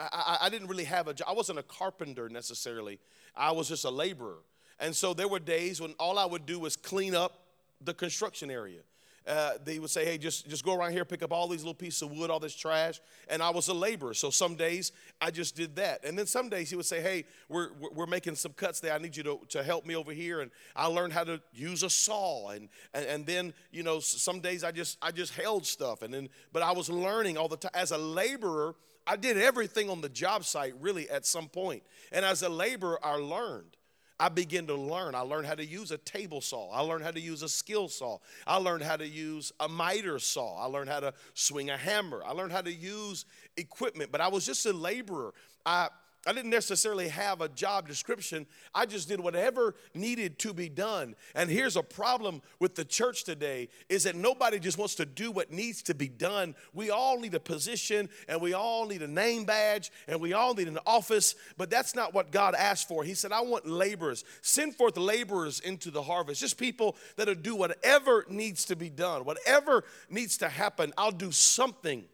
I, 0.00 0.08
I, 0.12 0.46
I 0.46 0.48
didn't 0.48 0.66
really 0.66 0.84
have 0.84 1.06
a 1.06 1.14
job. 1.14 1.28
I 1.30 1.32
wasn't 1.32 1.60
a 1.60 1.62
carpenter 1.62 2.28
necessarily. 2.28 2.98
I 3.36 3.52
was 3.52 3.68
just 3.68 3.84
a 3.84 3.90
laborer. 3.90 4.38
And 4.80 4.96
so 4.96 5.14
there 5.14 5.28
were 5.28 5.38
days 5.38 5.80
when 5.80 5.92
all 6.00 6.18
I 6.18 6.24
would 6.24 6.46
do 6.46 6.58
was 6.58 6.74
clean 6.76 7.14
up 7.14 7.44
the 7.80 7.94
construction 7.94 8.50
area 8.50 8.80
uh, 9.26 9.52
they 9.64 9.78
would 9.78 9.90
say, 9.90 10.04
hey, 10.04 10.18
just, 10.18 10.48
just 10.48 10.64
go 10.64 10.74
around 10.74 10.92
here, 10.92 11.04
pick 11.04 11.22
up 11.22 11.32
all 11.32 11.48
these 11.48 11.62
little 11.62 11.74
pieces 11.74 12.02
of 12.02 12.10
wood, 12.10 12.30
all 12.30 12.40
this 12.40 12.54
trash. 12.54 13.00
And 13.28 13.42
I 13.42 13.50
was 13.50 13.68
a 13.68 13.74
laborer. 13.74 14.14
So 14.14 14.30
some 14.30 14.56
days 14.56 14.92
I 15.20 15.30
just 15.30 15.54
did 15.54 15.76
that. 15.76 16.04
And 16.04 16.18
then 16.18 16.26
some 16.26 16.48
days 16.48 16.70
he 16.70 16.76
would 16.76 16.86
say, 16.86 17.00
hey, 17.00 17.24
we're, 17.48 17.68
we're 17.94 18.06
making 18.06 18.34
some 18.34 18.52
cuts 18.52 18.80
there. 18.80 18.92
I 18.92 18.98
need 18.98 19.16
you 19.16 19.22
to, 19.24 19.40
to 19.50 19.62
help 19.62 19.86
me 19.86 19.94
over 19.94 20.12
here. 20.12 20.40
And 20.40 20.50
I 20.74 20.86
learned 20.86 21.12
how 21.12 21.24
to 21.24 21.40
use 21.52 21.82
a 21.82 21.90
saw. 21.90 22.50
And, 22.50 22.68
and, 22.94 23.06
and 23.06 23.26
then, 23.26 23.54
you 23.70 23.82
know, 23.82 24.00
some 24.00 24.40
days 24.40 24.64
I 24.64 24.72
just, 24.72 24.98
I 25.00 25.12
just 25.12 25.34
held 25.34 25.66
stuff. 25.66 26.02
And 26.02 26.12
then, 26.12 26.28
but 26.52 26.62
I 26.62 26.72
was 26.72 26.90
learning 26.90 27.36
all 27.38 27.48
the 27.48 27.56
time. 27.56 27.72
As 27.74 27.92
a 27.92 27.98
laborer, 27.98 28.74
I 29.06 29.16
did 29.16 29.36
everything 29.36 29.90
on 29.90 30.00
the 30.00 30.08
job 30.08 30.44
site 30.44 30.74
really 30.80 31.08
at 31.10 31.26
some 31.26 31.48
point. 31.48 31.82
And 32.10 32.24
as 32.24 32.42
a 32.42 32.48
laborer, 32.48 32.98
I 33.04 33.14
learned. 33.14 33.76
I 34.22 34.28
began 34.28 34.68
to 34.68 34.76
learn. 34.76 35.16
I 35.16 35.22
learned 35.22 35.48
how 35.48 35.56
to 35.56 35.66
use 35.66 35.90
a 35.90 35.98
table 35.98 36.40
saw. 36.40 36.70
I 36.70 36.80
learned 36.82 37.02
how 37.02 37.10
to 37.10 37.18
use 37.18 37.42
a 37.42 37.48
skill 37.48 37.88
saw. 37.88 38.18
I 38.46 38.58
learned 38.58 38.84
how 38.84 38.96
to 38.96 39.04
use 39.04 39.52
a 39.58 39.68
miter 39.68 40.20
saw. 40.20 40.62
I 40.62 40.66
learned 40.66 40.90
how 40.90 41.00
to 41.00 41.12
swing 41.34 41.70
a 41.70 41.76
hammer. 41.76 42.22
I 42.24 42.30
learned 42.30 42.52
how 42.52 42.60
to 42.60 42.72
use 42.72 43.24
equipment, 43.56 44.12
but 44.12 44.20
I 44.20 44.28
was 44.28 44.46
just 44.46 44.64
a 44.64 44.72
laborer. 44.72 45.34
I, 45.66 45.88
I 46.24 46.32
didn't 46.32 46.50
necessarily 46.50 47.08
have 47.08 47.40
a 47.40 47.48
job 47.48 47.88
description. 47.88 48.46
I 48.72 48.86
just 48.86 49.08
did 49.08 49.18
whatever 49.18 49.74
needed 49.92 50.38
to 50.40 50.54
be 50.54 50.68
done. 50.68 51.16
And 51.34 51.50
here's 51.50 51.76
a 51.76 51.82
problem 51.82 52.42
with 52.60 52.76
the 52.76 52.84
church 52.84 53.24
today 53.24 53.68
is 53.88 54.04
that 54.04 54.14
nobody 54.14 54.60
just 54.60 54.78
wants 54.78 54.94
to 54.96 55.04
do 55.04 55.32
what 55.32 55.50
needs 55.50 55.82
to 55.82 55.94
be 55.94 56.08
done. 56.08 56.54
We 56.72 56.90
all 56.90 57.18
need 57.18 57.34
a 57.34 57.40
position 57.40 58.08
and 58.28 58.40
we 58.40 58.52
all 58.52 58.86
need 58.86 59.02
a 59.02 59.08
name 59.08 59.44
badge 59.44 59.90
and 60.06 60.20
we 60.20 60.32
all 60.32 60.54
need 60.54 60.68
an 60.68 60.78
office, 60.86 61.34
but 61.56 61.70
that's 61.70 61.96
not 61.96 62.14
what 62.14 62.30
God 62.30 62.54
asked 62.54 62.86
for. 62.86 63.02
He 63.02 63.14
said, 63.14 63.32
"I 63.32 63.40
want 63.40 63.66
laborers. 63.66 64.22
Send 64.42 64.76
forth 64.76 64.96
laborers 64.96 65.58
into 65.58 65.90
the 65.90 66.04
harvest. 66.04 66.40
Just 66.40 66.56
people 66.56 66.96
that'll 67.16 67.34
do 67.34 67.56
whatever 67.56 68.24
needs 68.28 68.64
to 68.66 68.76
be 68.76 68.90
done. 68.90 69.24
Whatever 69.24 69.82
needs 70.08 70.36
to 70.38 70.48
happen, 70.48 70.92
I'll 70.96 71.10
do 71.10 71.32
something." 71.32 72.08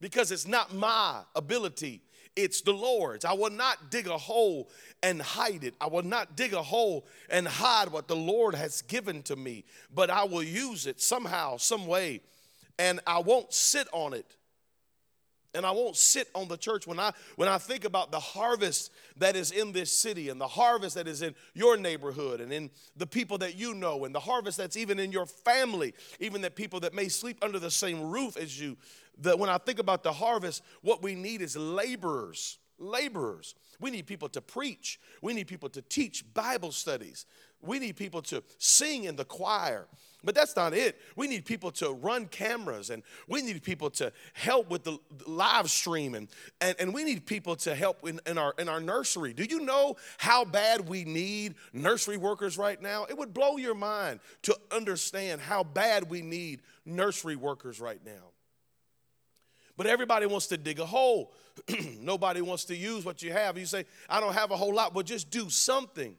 Because 0.00 0.30
it's 0.30 0.46
not 0.46 0.74
my 0.74 1.22
ability 1.34 2.02
it's 2.36 2.60
the 2.62 2.72
Lord's. 2.72 3.24
I 3.24 3.32
will 3.32 3.50
not 3.50 3.90
dig 3.90 4.06
a 4.06 4.18
hole 4.18 4.68
and 5.02 5.20
hide 5.20 5.64
it. 5.64 5.74
I 5.80 5.86
will 5.86 6.02
not 6.02 6.36
dig 6.36 6.52
a 6.52 6.62
hole 6.62 7.06
and 7.30 7.46
hide 7.46 7.90
what 7.90 8.08
the 8.08 8.16
Lord 8.16 8.54
has 8.54 8.82
given 8.82 9.22
to 9.24 9.36
me, 9.36 9.64
but 9.94 10.10
I 10.10 10.24
will 10.24 10.42
use 10.42 10.86
it 10.86 11.00
somehow, 11.00 11.56
some 11.56 11.86
way, 11.86 12.20
and 12.78 13.00
I 13.06 13.20
won't 13.20 13.52
sit 13.52 13.86
on 13.92 14.14
it. 14.14 14.36
And 15.54 15.64
I 15.64 15.70
won't 15.70 15.96
sit 15.96 16.28
on 16.34 16.48
the 16.48 16.56
church 16.56 16.86
when 16.86 16.98
I 16.98 17.12
when 17.36 17.48
I 17.48 17.58
think 17.58 17.84
about 17.84 18.10
the 18.10 18.18
harvest 18.18 18.90
that 19.18 19.36
is 19.36 19.52
in 19.52 19.72
this 19.72 19.92
city 19.92 20.28
and 20.28 20.40
the 20.40 20.48
harvest 20.48 20.96
that 20.96 21.06
is 21.06 21.22
in 21.22 21.34
your 21.54 21.76
neighborhood 21.76 22.40
and 22.40 22.52
in 22.52 22.70
the 22.96 23.06
people 23.06 23.38
that 23.38 23.56
you 23.56 23.74
know 23.74 24.04
and 24.04 24.14
the 24.14 24.20
harvest 24.20 24.58
that's 24.58 24.76
even 24.76 24.98
in 24.98 25.12
your 25.12 25.26
family, 25.26 25.94
even 26.18 26.40
the 26.40 26.50
people 26.50 26.80
that 26.80 26.94
may 26.94 27.08
sleep 27.08 27.38
under 27.42 27.58
the 27.58 27.70
same 27.70 28.02
roof 28.02 28.36
as 28.36 28.60
you 28.60 28.76
that 29.18 29.38
when 29.38 29.48
I 29.48 29.58
think 29.58 29.78
about 29.78 30.02
the 30.02 30.12
harvest, 30.12 30.62
what 30.82 31.02
we 31.02 31.14
need 31.14 31.42
is 31.42 31.56
laborers. 31.56 32.58
Laborers. 32.78 33.54
We 33.80 33.90
need 33.90 34.06
people 34.06 34.28
to 34.30 34.40
preach. 34.40 34.98
We 35.22 35.32
need 35.32 35.46
people 35.46 35.68
to 35.70 35.82
teach 35.82 36.24
Bible 36.34 36.72
studies. 36.72 37.26
We 37.66 37.78
need 37.78 37.96
people 37.96 38.22
to 38.22 38.42
sing 38.58 39.04
in 39.04 39.16
the 39.16 39.24
choir. 39.24 39.86
But 40.24 40.34
that's 40.34 40.56
not 40.56 40.72
it. 40.72 40.98
We 41.16 41.28
need 41.28 41.44
people 41.44 41.70
to 41.72 41.90
run 41.90 42.26
cameras 42.26 42.90
and 42.90 43.02
we 43.28 43.42
need 43.42 43.62
people 43.62 43.90
to 43.90 44.12
help 44.32 44.70
with 44.70 44.82
the 44.82 44.98
live 45.26 45.70
stream 45.70 46.14
and, 46.14 46.28
and, 46.60 46.94
we 46.94 47.04
need 47.04 47.26
people 47.26 47.56
to 47.56 47.74
help 47.74 48.08
in, 48.08 48.20
in, 48.26 48.38
our, 48.38 48.54
in 48.58 48.68
our 48.68 48.80
nursery. 48.80 49.34
Do 49.34 49.44
you 49.44 49.60
know 49.60 49.96
how 50.16 50.44
bad 50.44 50.88
we 50.88 51.04
need 51.04 51.56
nursery 51.72 52.16
workers 52.16 52.56
right 52.56 52.80
now? 52.80 53.04
It 53.04 53.18
would 53.18 53.34
blow 53.34 53.56
your 53.56 53.74
mind 53.74 54.20
to 54.42 54.56
understand 54.70 55.40
how 55.40 55.62
bad 55.64 56.08
we 56.08 56.22
need 56.22 56.62
nursery 56.86 57.36
workers 57.36 57.80
right 57.80 58.00
now. 58.04 58.32
But 59.76 59.86
everybody 59.86 60.26
wants 60.26 60.46
to 60.48 60.56
dig 60.56 60.78
a 60.78 60.86
hole. 60.86 61.32
Nobody 62.00 62.40
wants 62.40 62.64
to 62.66 62.76
use 62.76 63.04
what 63.04 63.22
you 63.22 63.32
have. 63.32 63.58
You 63.58 63.66
say, 63.66 63.84
I 64.08 64.20
don't 64.20 64.34
have 64.34 64.52
a 64.52 64.56
whole 64.56 64.72
lot, 64.72 64.94
but 64.94 65.04
just 65.04 65.30
do 65.30 65.50
something. 65.50 66.16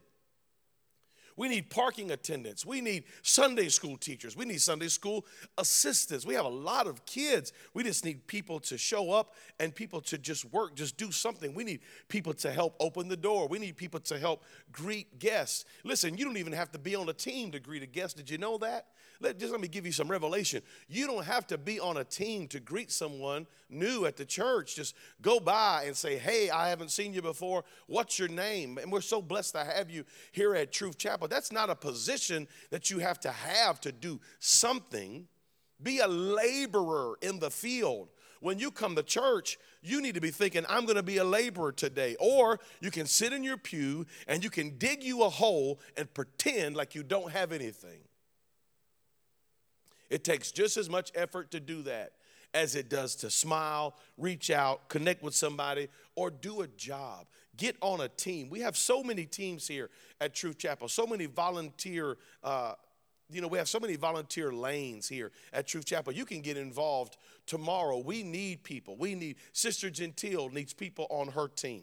We 1.36 1.48
need 1.48 1.68
parking 1.68 2.10
attendants. 2.10 2.64
We 2.64 2.80
need 2.80 3.04
Sunday 3.22 3.68
school 3.68 3.96
teachers. 3.98 4.36
We 4.36 4.46
need 4.46 4.60
Sunday 4.60 4.88
school 4.88 5.26
assistants. 5.58 6.24
We 6.24 6.34
have 6.34 6.46
a 6.46 6.48
lot 6.48 6.86
of 6.86 7.04
kids. 7.04 7.52
We 7.74 7.82
just 7.82 8.04
need 8.04 8.26
people 8.26 8.58
to 8.60 8.78
show 8.78 9.12
up 9.12 9.34
and 9.60 9.74
people 9.74 10.00
to 10.02 10.16
just 10.16 10.46
work, 10.46 10.74
just 10.74 10.96
do 10.96 11.12
something. 11.12 11.54
We 11.54 11.64
need 11.64 11.80
people 12.08 12.32
to 12.34 12.50
help 12.50 12.74
open 12.80 13.08
the 13.08 13.16
door. 13.16 13.48
We 13.48 13.58
need 13.58 13.76
people 13.76 14.00
to 14.00 14.18
help 14.18 14.44
greet 14.72 15.18
guests. 15.18 15.66
Listen, 15.84 16.16
you 16.16 16.24
don't 16.24 16.38
even 16.38 16.54
have 16.54 16.72
to 16.72 16.78
be 16.78 16.96
on 16.96 17.08
a 17.08 17.12
team 17.12 17.52
to 17.52 17.60
greet 17.60 17.82
a 17.82 17.86
guest. 17.86 18.16
Did 18.16 18.30
you 18.30 18.38
know 18.38 18.56
that? 18.58 18.86
Let, 19.20 19.38
just 19.38 19.52
let 19.52 19.60
me 19.60 19.68
give 19.68 19.86
you 19.86 19.92
some 19.92 20.08
revelation. 20.08 20.62
You 20.88 21.06
don't 21.06 21.24
have 21.24 21.46
to 21.48 21.58
be 21.58 21.80
on 21.80 21.96
a 21.96 22.04
team 22.04 22.48
to 22.48 22.60
greet 22.60 22.90
someone 22.90 23.46
new 23.68 24.04
at 24.06 24.16
the 24.16 24.24
church. 24.24 24.76
Just 24.76 24.94
go 25.22 25.40
by 25.40 25.84
and 25.86 25.96
say, 25.96 26.18
Hey, 26.18 26.50
I 26.50 26.68
haven't 26.68 26.90
seen 26.90 27.14
you 27.14 27.22
before. 27.22 27.64
What's 27.86 28.18
your 28.18 28.28
name? 28.28 28.78
And 28.78 28.92
we're 28.92 29.00
so 29.00 29.22
blessed 29.22 29.54
to 29.54 29.64
have 29.64 29.90
you 29.90 30.04
here 30.32 30.54
at 30.54 30.72
Truth 30.72 30.98
Chapel. 30.98 31.28
That's 31.28 31.52
not 31.52 31.70
a 31.70 31.74
position 31.74 32.46
that 32.70 32.90
you 32.90 32.98
have 32.98 33.20
to 33.20 33.30
have 33.30 33.80
to 33.82 33.92
do 33.92 34.20
something. 34.38 35.26
Be 35.82 35.98
a 35.98 36.08
laborer 36.08 37.16
in 37.22 37.38
the 37.38 37.50
field. 37.50 38.08
When 38.40 38.58
you 38.58 38.70
come 38.70 38.94
to 38.96 39.02
church, 39.02 39.58
you 39.82 40.02
need 40.02 40.14
to 40.14 40.20
be 40.20 40.30
thinking, 40.30 40.64
I'm 40.68 40.84
going 40.84 40.96
to 40.96 41.02
be 41.02 41.16
a 41.18 41.24
laborer 41.24 41.72
today. 41.72 42.16
Or 42.20 42.60
you 42.80 42.90
can 42.90 43.06
sit 43.06 43.32
in 43.32 43.42
your 43.42 43.56
pew 43.56 44.06
and 44.28 44.44
you 44.44 44.50
can 44.50 44.78
dig 44.78 45.02
you 45.02 45.22
a 45.24 45.28
hole 45.28 45.80
and 45.96 46.12
pretend 46.12 46.76
like 46.76 46.94
you 46.94 47.02
don't 47.02 47.32
have 47.32 47.52
anything. 47.52 48.00
It 50.10 50.24
takes 50.24 50.52
just 50.52 50.76
as 50.76 50.88
much 50.88 51.10
effort 51.14 51.50
to 51.52 51.60
do 51.60 51.82
that 51.82 52.12
as 52.54 52.74
it 52.74 52.88
does 52.88 53.14
to 53.16 53.30
smile, 53.30 53.96
reach 54.16 54.50
out, 54.50 54.88
connect 54.88 55.22
with 55.22 55.34
somebody, 55.34 55.88
or 56.14 56.30
do 56.30 56.62
a 56.62 56.66
job. 56.68 57.26
Get 57.56 57.76
on 57.80 58.00
a 58.00 58.08
team. 58.08 58.48
We 58.48 58.60
have 58.60 58.76
so 58.76 59.02
many 59.02 59.24
teams 59.24 59.68
here 59.68 59.90
at 60.20 60.34
Truth 60.34 60.58
Chapel, 60.58 60.88
so 60.88 61.06
many 61.06 61.26
volunteer. 61.26 62.16
Uh, 62.42 62.72
you 63.30 63.40
know, 63.40 63.48
we 63.48 63.58
have 63.58 63.68
so 63.68 63.80
many 63.80 63.96
volunteer 63.96 64.52
lanes 64.52 65.08
here 65.08 65.32
at 65.52 65.66
Truth 65.66 65.86
Chapel. 65.86 66.12
You 66.12 66.24
can 66.24 66.40
get 66.40 66.56
involved 66.56 67.16
tomorrow. 67.46 67.98
We 67.98 68.22
need 68.22 68.62
people. 68.62 68.96
We 68.96 69.14
need 69.14 69.36
Sister 69.52 69.90
Gentile 69.90 70.48
needs 70.48 70.72
people 70.72 71.06
on 71.10 71.28
her 71.28 71.48
team. 71.48 71.82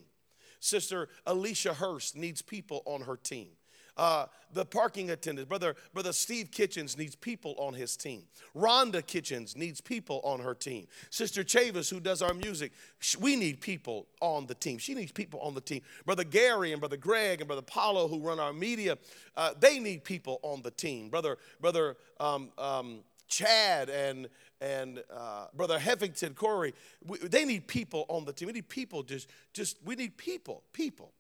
Sister 0.60 1.10
Alicia 1.26 1.74
Hurst 1.74 2.16
needs 2.16 2.42
people 2.42 2.82
on 2.86 3.02
her 3.02 3.18
team. 3.18 3.50
Uh, 3.96 4.26
the 4.54 4.66
parking 4.66 5.12
attendants, 5.12 5.48
brother, 5.48 5.76
brother 5.94 6.14
Steve 6.14 6.52
Kitchens 6.52 6.98
needs 6.98 7.16
people 7.16 7.56
on 7.58 7.74
his 7.74 7.96
team. 7.96 8.24
Rhonda 8.56 9.06
Kitchens 9.06 9.56
needs 9.56 9.82
people 9.82 10.22
on 10.24 10.40
her 10.40 10.54
team. 10.54 10.88
Sister 11.10 11.44
Chavis, 11.44 11.90
who 11.90 12.00
does 12.00 12.22
our 12.22 12.34
music, 12.34 12.72
we 13.20 13.36
need 13.36 13.62
people 13.62 14.08
on 14.22 14.46
the 14.46 14.56
team. 14.56 14.78
She 14.78 14.94
needs 14.94 15.12
people 15.12 15.40
on 15.42 15.54
the 15.54 15.62
team. 15.62 15.82
Brother 16.06 16.24
Gary 16.24 16.72
and 16.72 16.80
brother 16.80 16.98
Greg 16.98 17.42
and 17.42 17.48
brother 17.48 17.62
Paulo, 17.62 18.08
who 18.08 18.20
run 18.20 18.40
our 18.40 18.54
media, 18.54 18.98
uh, 19.36 19.54
they 19.60 19.80
need 19.80 20.04
people 20.04 20.40
on 20.44 20.62
the 20.62 20.72
team. 20.72 21.10
Brother, 21.10 21.38
brother 21.60 21.98
um, 22.20 22.50
um, 22.58 23.00
Chad 23.28 23.90
and 23.90 24.28
and 24.62 25.04
uh, 25.14 25.48
brother 25.54 25.78
Heffington, 25.78 26.36
Corey, 26.36 26.74
we, 27.06 27.18
they 27.18 27.44
need 27.44 27.68
people 27.68 28.06
on 28.08 28.24
the 28.24 28.32
team. 28.32 28.48
We 28.48 28.54
need 28.54 28.70
people. 28.70 29.04
Just, 29.04 29.30
just 29.52 29.78
we 29.84 29.96
need 29.96 30.16
people, 30.16 30.64
people, 30.72 31.12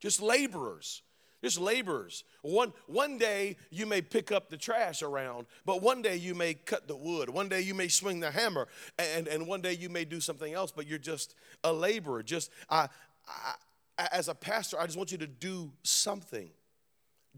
just 0.00 0.20
laborers 0.20 1.02
just 1.44 1.60
laborers. 1.60 2.24
One, 2.40 2.72
one 2.86 3.18
day 3.18 3.56
you 3.70 3.84
may 3.84 4.00
pick 4.00 4.32
up 4.32 4.48
the 4.48 4.56
trash 4.56 5.02
around, 5.02 5.46
but 5.66 5.82
one 5.82 6.00
day 6.00 6.16
you 6.16 6.34
may 6.34 6.54
cut 6.54 6.88
the 6.88 6.96
wood. 6.96 7.28
One 7.28 7.50
day 7.50 7.60
you 7.60 7.74
may 7.74 7.88
swing 7.88 8.20
the 8.20 8.30
hammer, 8.30 8.66
and, 8.98 9.28
and 9.28 9.46
one 9.46 9.60
day 9.60 9.74
you 9.74 9.90
may 9.90 10.06
do 10.06 10.20
something 10.20 10.54
else, 10.54 10.72
but 10.72 10.86
you're 10.86 10.98
just 10.98 11.34
a 11.62 11.72
laborer. 11.72 12.22
Just 12.22 12.50
I, 12.70 12.88
I, 13.28 14.08
as 14.10 14.28
a 14.28 14.34
pastor, 14.34 14.80
I 14.80 14.86
just 14.86 14.96
want 14.96 15.12
you 15.12 15.18
to 15.18 15.26
do 15.26 15.70
something. 15.82 16.48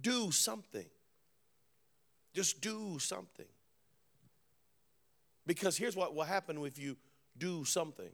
Do 0.01 0.31
something. 0.31 0.87
Just 2.33 2.61
do 2.61 2.99
something. 3.01 3.47
Because 5.47 5.77
here's 5.77 5.97
what 5.97 6.14
will 6.14 6.25
happen 6.25 6.64
if 6.64 6.79
you 6.79 6.97
do 7.37 7.64
something. 7.64 8.11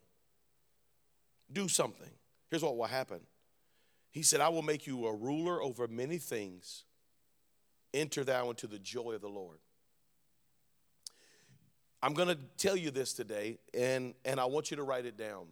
Do 1.52 1.68
something. 1.68 2.10
Here's 2.48 2.62
what 2.62 2.78
will 2.78 2.86
happen 2.86 3.20
he 4.12 4.22
said, 4.22 4.40
I 4.40 4.50
will 4.50 4.62
make 4.62 4.86
you 4.86 5.06
a 5.06 5.14
ruler 5.14 5.60
over 5.60 5.88
many 5.88 6.18
things. 6.18 6.84
Enter 7.94 8.24
thou 8.24 8.50
into 8.50 8.66
the 8.66 8.78
joy 8.78 9.12
of 9.12 9.22
the 9.22 9.28
Lord. 9.28 9.58
I'm 12.02 12.14
going 12.14 12.28
to 12.28 12.38
tell 12.58 12.76
you 12.76 12.90
this 12.90 13.14
today, 13.14 13.58
and, 13.72 14.14
and 14.24 14.38
I 14.38 14.44
want 14.44 14.70
you 14.70 14.76
to 14.76 14.82
write 14.82 15.06
it 15.06 15.16
down. 15.16 15.46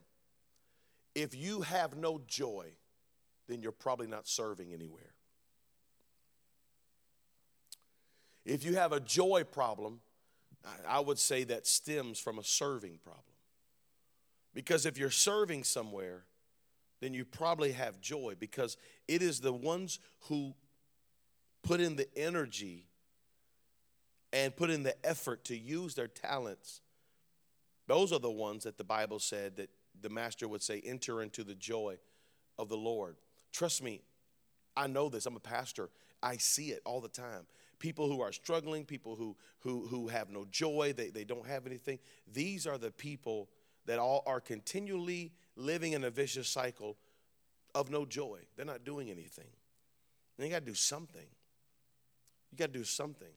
If 1.14 1.34
you 1.34 1.62
have 1.62 1.96
no 1.96 2.20
joy, 2.26 2.66
then 3.48 3.62
you're 3.62 3.72
probably 3.72 4.06
not 4.06 4.28
serving 4.28 4.72
anywhere. 4.72 5.14
If 8.44 8.64
you 8.64 8.74
have 8.74 8.92
a 8.92 9.00
joy 9.00 9.44
problem, 9.44 10.00
I 10.86 11.00
would 11.00 11.18
say 11.18 11.44
that 11.44 11.66
stems 11.66 12.18
from 12.18 12.38
a 12.38 12.44
serving 12.44 12.98
problem. 13.02 13.24
Because 14.52 14.84
if 14.84 14.98
you're 14.98 15.10
serving 15.10 15.64
somewhere, 15.64 16.24
then 17.00 17.14
you 17.14 17.24
probably 17.24 17.72
have 17.72 18.00
joy 18.00 18.34
because 18.38 18.76
it 19.08 19.22
is 19.22 19.40
the 19.40 19.52
ones 19.52 19.98
who 20.28 20.54
put 21.62 21.80
in 21.80 21.96
the 21.96 22.08
energy 22.16 22.86
and 24.32 24.54
put 24.54 24.70
in 24.70 24.82
the 24.82 24.94
effort 25.04 25.44
to 25.44 25.56
use 25.56 25.94
their 25.94 26.08
talents. 26.08 26.80
Those 27.86 28.12
are 28.12 28.20
the 28.20 28.30
ones 28.30 28.64
that 28.64 28.78
the 28.78 28.84
Bible 28.84 29.18
said 29.18 29.56
that 29.56 29.70
the 30.00 30.08
master 30.08 30.46
would 30.46 30.62
say, 30.62 30.80
enter 30.84 31.22
into 31.22 31.42
the 31.42 31.54
joy 31.54 31.98
of 32.58 32.68
the 32.68 32.76
Lord. 32.76 33.16
Trust 33.52 33.82
me, 33.82 34.02
I 34.76 34.86
know 34.86 35.08
this. 35.08 35.26
I'm 35.26 35.36
a 35.36 35.40
pastor. 35.40 35.90
I 36.22 36.36
see 36.36 36.70
it 36.70 36.80
all 36.84 37.00
the 37.00 37.08
time. 37.08 37.46
People 37.78 38.08
who 38.08 38.20
are 38.20 38.32
struggling, 38.32 38.84
people 38.84 39.16
who, 39.16 39.36
who, 39.60 39.86
who 39.88 40.08
have 40.08 40.30
no 40.30 40.46
joy, 40.50 40.92
they, 40.96 41.08
they 41.08 41.24
don't 41.24 41.46
have 41.46 41.66
anything. 41.66 41.98
These 42.32 42.66
are 42.66 42.78
the 42.78 42.90
people 42.90 43.48
that 43.86 43.98
all 43.98 44.22
are 44.26 44.40
continually 44.40 45.32
living 45.56 45.92
in 45.92 46.04
a 46.04 46.10
vicious 46.10 46.48
cycle 46.48 46.96
of 47.74 47.90
no 47.90 48.04
joy. 48.04 48.38
They're 48.56 48.66
not 48.66 48.84
doing 48.84 49.10
anything. 49.10 49.48
And 50.38 50.46
you 50.46 50.52
got 50.52 50.60
to 50.60 50.70
do 50.70 50.74
something. 50.74 51.26
You 52.50 52.58
got 52.58 52.72
to 52.72 52.78
do 52.78 52.84
something. 52.84 53.28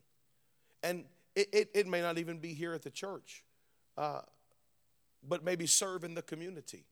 And 0.81 1.05
it, 1.35 1.49
it, 1.51 1.69
it, 1.73 1.87
may 1.87 2.01
not 2.01 2.17
even 2.17 2.39
be 2.39 2.53
here 2.53 2.73
at 2.73 2.83
the 2.83 2.89
church, 2.89 3.43
uh, 3.97 4.21
but 5.27 5.43
maybe 5.43 5.65
serve 5.65 6.03
in 6.03 6.13
the 6.13 6.21
community. 6.21 6.85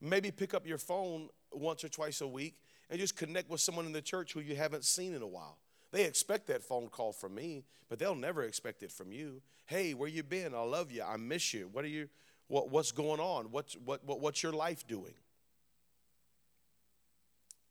Maybe 0.00 0.30
pick 0.30 0.54
up 0.54 0.66
your 0.66 0.78
phone 0.78 1.28
once 1.52 1.84
or 1.84 1.88
twice 1.88 2.20
a 2.20 2.28
week 2.28 2.56
and 2.90 3.00
just 3.00 3.16
connect 3.16 3.48
with 3.48 3.60
someone 3.60 3.86
in 3.86 3.92
the 3.92 4.02
church 4.02 4.32
who 4.32 4.40
you 4.40 4.56
haven't 4.56 4.84
seen 4.84 5.14
in 5.14 5.22
a 5.22 5.26
while. 5.26 5.58
They 5.92 6.04
expect 6.04 6.48
that 6.48 6.62
phone 6.62 6.88
call 6.88 7.12
from 7.12 7.34
me, 7.34 7.64
but 7.88 7.98
they'll 7.98 8.14
never 8.14 8.42
expect 8.42 8.82
it 8.82 8.90
from 8.90 9.12
you. 9.12 9.40
Hey, 9.66 9.94
where 9.94 10.08
you 10.08 10.22
been? 10.22 10.54
I 10.54 10.60
love 10.60 10.90
you. 10.90 11.02
I 11.02 11.16
miss 11.16 11.54
you. 11.54 11.68
What 11.72 11.84
are 11.84 11.88
you? 11.88 12.08
What, 12.48 12.70
what's 12.70 12.92
going 12.92 13.20
on? 13.20 13.46
What's, 13.50 13.74
what, 13.74 14.04
what, 14.04 14.20
what's 14.20 14.42
your 14.42 14.52
life 14.52 14.86
doing? 14.86 15.14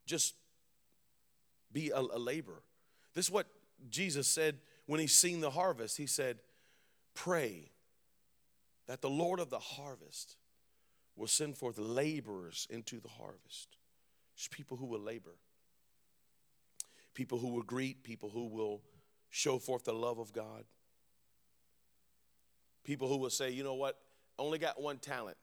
Just 0.05 0.35
be 1.71 1.91
a, 1.91 1.99
a 1.99 2.19
laborer. 2.19 2.63
This 3.13 3.25
is 3.25 3.31
what 3.31 3.47
Jesus 3.89 4.27
said 4.27 4.57
when 4.85 4.99
he 4.99 5.07
seen 5.07 5.41
the 5.41 5.51
harvest. 5.51 5.97
He 5.97 6.07
said, 6.07 6.39
Pray 7.13 7.69
that 8.87 9.01
the 9.01 9.09
Lord 9.09 9.39
of 9.39 9.49
the 9.49 9.59
harvest 9.59 10.35
will 11.15 11.27
send 11.27 11.57
forth 11.57 11.77
laborers 11.77 12.67
into 12.69 12.99
the 12.99 13.07
harvest. 13.07 13.77
Just 14.35 14.51
people 14.51 14.77
who 14.77 14.87
will 14.87 14.99
labor, 14.99 15.35
people 17.13 17.37
who 17.37 17.49
will 17.49 17.61
greet, 17.61 18.03
people 18.03 18.29
who 18.29 18.47
will 18.47 18.81
show 19.29 19.59
forth 19.59 19.83
the 19.83 19.93
love 19.93 20.17
of 20.17 20.33
God, 20.33 20.63
people 22.83 23.07
who 23.07 23.17
will 23.17 23.29
say, 23.29 23.51
you 23.51 23.63
know 23.63 23.75
what, 23.75 23.99
only 24.43 24.57
got 24.57 24.81
one 24.81 24.97
talent. 24.97 25.37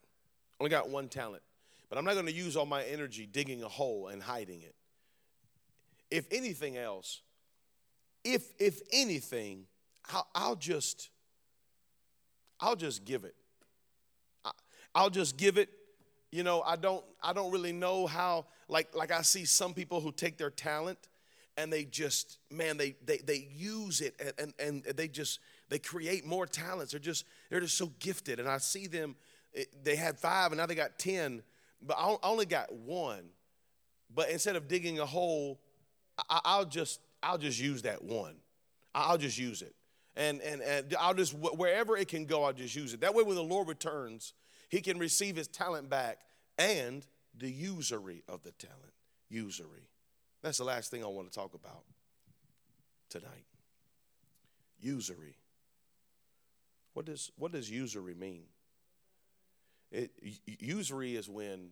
Only 0.60 0.70
got 0.70 0.90
one 0.90 1.08
talent. 1.08 1.42
But 1.88 1.98
I'm 1.98 2.04
not 2.04 2.14
going 2.14 2.26
to 2.26 2.32
use 2.32 2.56
all 2.56 2.66
my 2.66 2.84
energy 2.84 3.26
digging 3.26 3.62
a 3.62 3.68
hole 3.68 4.08
and 4.08 4.22
hiding 4.22 4.60
it. 4.62 4.74
If 6.10 6.26
anything 6.30 6.76
else, 6.76 7.22
if 8.24 8.44
if 8.58 8.80
anything, 8.92 9.66
I'll, 10.12 10.28
I'll 10.34 10.56
just 10.56 11.08
I'll 12.60 12.76
just 12.76 13.04
give 13.04 13.24
it. 13.24 13.34
I'll 14.94 15.10
just 15.10 15.36
give 15.36 15.56
it. 15.56 15.70
You 16.30 16.42
know, 16.42 16.62
I 16.62 16.76
don't 16.76 17.04
I 17.22 17.32
don't 17.32 17.50
really 17.52 17.72
know 17.72 18.06
how 18.06 18.46
like 18.68 18.94
like 18.94 19.12
I 19.12 19.22
see 19.22 19.44
some 19.44 19.72
people 19.72 20.00
who 20.00 20.12
take 20.12 20.36
their 20.36 20.50
talent 20.50 20.98
and 21.56 21.72
they 21.72 21.84
just 21.84 22.38
man 22.50 22.76
they 22.76 22.96
they 23.04 23.18
they 23.18 23.48
use 23.54 24.00
it 24.00 24.14
and 24.38 24.52
and, 24.58 24.86
and 24.86 24.96
they 24.96 25.08
just 25.08 25.40
they 25.70 25.78
create 25.78 26.26
more 26.26 26.46
talents. 26.46 26.92
They're 26.92 27.00
just 27.00 27.24
they're 27.48 27.60
just 27.60 27.78
so 27.78 27.92
gifted, 27.98 28.38
and 28.38 28.48
I 28.48 28.58
see 28.58 28.86
them. 28.86 29.16
They 29.82 29.96
had 29.96 30.18
five, 30.18 30.52
and 30.52 30.58
now 30.58 30.66
they 30.66 30.74
got 30.74 30.98
ten, 30.98 31.42
but 31.80 31.96
I 31.98 32.16
only 32.22 32.44
got 32.46 32.72
one. 32.72 33.30
But 34.12 34.30
instead 34.30 34.56
of 34.56 34.68
digging 34.68 34.98
a 34.98 35.06
hole, 35.06 35.60
I'll 36.28 36.64
just 36.66 37.00
I'll 37.22 37.38
just 37.38 37.58
use 37.58 37.82
that 37.82 38.02
one. 38.02 38.34
I'll 38.94 39.18
just 39.18 39.38
use 39.38 39.62
it, 39.62 39.74
and 40.16 40.40
and 40.42 40.60
and 40.60 40.94
I'll 41.00 41.14
just 41.14 41.34
wherever 41.34 41.96
it 41.96 42.08
can 42.08 42.26
go, 42.26 42.44
I'll 42.44 42.52
just 42.52 42.74
use 42.74 42.92
it. 42.92 43.00
That 43.00 43.14
way, 43.14 43.22
when 43.22 43.36
the 43.36 43.42
Lord 43.42 43.68
returns, 43.68 44.34
He 44.68 44.80
can 44.80 44.98
receive 44.98 45.36
His 45.36 45.48
talent 45.48 45.88
back 45.88 46.18
and 46.58 47.06
the 47.36 47.50
usury 47.50 48.22
of 48.28 48.42
the 48.42 48.50
talent. 48.52 48.92
Usury. 49.28 49.88
That's 50.42 50.58
the 50.58 50.64
last 50.64 50.90
thing 50.90 51.04
I 51.04 51.06
want 51.06 51.30
to 51.30 51.34
talk 51.34 51.54
about. 51.54 51.84
tonight. 53.08 53.44
Usury. 54.80 55.36
What 56.94 57.06
does, 57.06 57.30
what 57.36 57.52
does 57.52 57.70
usury 57.70 58.14
mean? 58.14 58.44
It, 59.90 60.10
usury 60.46 61.16
is 61.16 61.28
when 61.28 61.70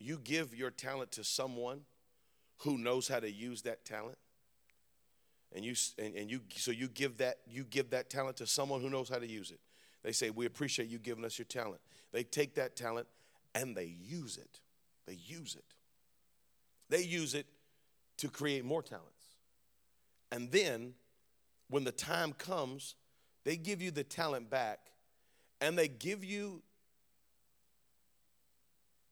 you 0.00 0.18
give 0.22 0.54
your 0.54 0.70
talent 0.70 1.12
to 1.12 1.24
someone 1.24 1.82
who 2.58 2.78
knows 2.78 3.08
how 3.08 3.20
to 3.20 3.30
use 3.30 3.62
that 3.62 3.84
talent. 3.84 4.18
And 5.54 5.64
you 5.64 5.74
and, 5.96 6.14
and 6.14 6.30
you 6.30 6.40
so 6.56 6.70
you 6.70 6.88
give 6.88 7.18
that 7.18 7.38
you 7.46 7.64
give 7.64 7.90
that 7.90 8.10
talent 8.10 8.36
to 8.38 8.46
someone 8.46 8.82
who 8.82 8.90
knows 8.90 9.08
how 9.08 9.18
to 9.18 9.26
use 9.26 9.50
it. 9.50 9.60
They 10.02 10.12
say 10.12 10.28
we 10.28 10.44
appreciate 10.44 10.88
you 10.88 10.98
giving 10.98 11.24
us 11.24 11.38
your 11.38 11.46
talent. 11.46 11.80
They 12.12 12.22
take 12.22 12.54
that 12.56 12.76
talent 12.76 13.06
and 13.54 13.74
they 13.74 13.96
use 14.06 14.36
it. 14.36 14.60
They 15.06 15.14
use 15.14 15.54
it. 15.54 15.64
They 16.90 17.02
use 17.02 17.34
it 17.34 17.46
to 18.18 18.28
create 18.28 18.64
more 18.64 18.82
talents. 18.82 19.36
And 20.30 20.50
then 20.50 20.94
when 21.70 21.84
the 21.84 21.92
time 21.92 22.34
comes 22.34 22.94
they 23.48 23.56
give 23.56 23.80
you 23.80 23.90
the 23.90 24.04
talent 24.04 24.50
back 24.50 24.78
and 25.62 25.78
they 25.78 25.88
give 25.88 26.22
you 26.22 26.62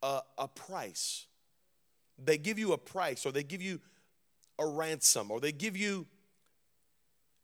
a, 0.03 0.21
a 0.37 0.47
price 0.47 1.27
they 2.19 2.39
give 2.39 2.59
you 2.59 2.73
a 2.73 2.79
price 2.79 3.27
or 3.27 3.33
they 3.33 3.43
give 3.43 3.63
you 3.63 3.81
a 4.59 4.67
ransom 4.67 5.31
or 5.31 5.41
they 5.41 5.53
give 5.53 5.77
you 5.77 6.07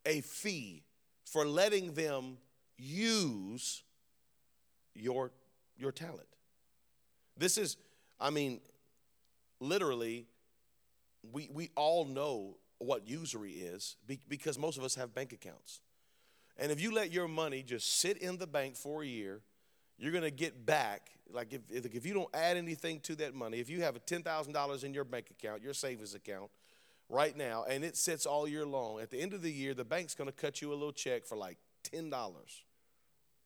a 0.06 0.20
fee 0.22 0.82
for 1.24 1.46
letting 1.46 1.92
them 1.94 2.38
use 2.78 3.82
your 4.94 5.30
your 5.76 5.92
talent. 5.92 6.26
This 7.36 7.58
is 7.58 7.76
I 8.18 8.30
mean 8.30 8.60
literally 9.60 10.26
we 11.32 11.48
we 11.52 11.70
all 11.76 12.04
know 12.04 12.56
what 12.78 13.06
usury 13.06 13.52
is 13.52 13.96
because 14.28 14.58
most 14.58 14.76
of 14.76 14.84
us 14.84 14.94
have 14.96 15.14
bank 15.14 15.32
accounts. 15.32 15.80
And 16.58 16.70
if 16.70 16.80
you 16.80 16.92
let 16.94 17.10
your 17.10 17.28
money 17.28 17.62
just 17.62 17.98
sit 17.98 18.18
in 18.18 18.38
the 18.38 18.46
bank 18.46 18.76
for 18.76 19.02
a 19.02 19.06
year, 19.06 19.40
you're 19.98 20.12
going 20.12 20.24
to 20.24 20.30
get 20.30 20.66
back 20.66 21.12
like 21.32 21.52
if, 21.52 21.62
if 21.70 22.06
you 22.06 22.14
don't 22.14 22.34
add 22.34 22.56
anything 22.56 23.00
to 23.00 23.16
that 23.16 23.34
money, 23.34 23.58
if 23.58 23.70
you 23.70 23.82
have 23.82 23.96
a 23.96 24.00
$10,000 24.00 24.84
in 24.84 24.94
your 24.94 25.04
bank 25.04 25.30
account, 25.30 25.62
your 25.62 25.74
savings 25.74 26.14
account, 26.14 26.50
right 27.08 27.36
now, 27.36 27.64
and 27.68 27.84
it 27.84 27.96
sits 27.96 28.26
all 28.26 28.46
year 28.46 28.66
long, 28.66 29.00
at 29.00 29.10
the 29.10 29.20
end 29.20 29.32
of 29.32 29.42
the 29.42 29.50
year, 29.50 29.74
the 29.74 29.84
bank's 29.84 30.14
going 30.14 30.28
to 30.28 30.34
cut 30.34 30.60
you 30.60 30.70
a 30.70 30.74
little 30.74 30.92
check 30.92 31.26
for 31.26 31.36
like 31.36 31.58
$10 31.92 32.12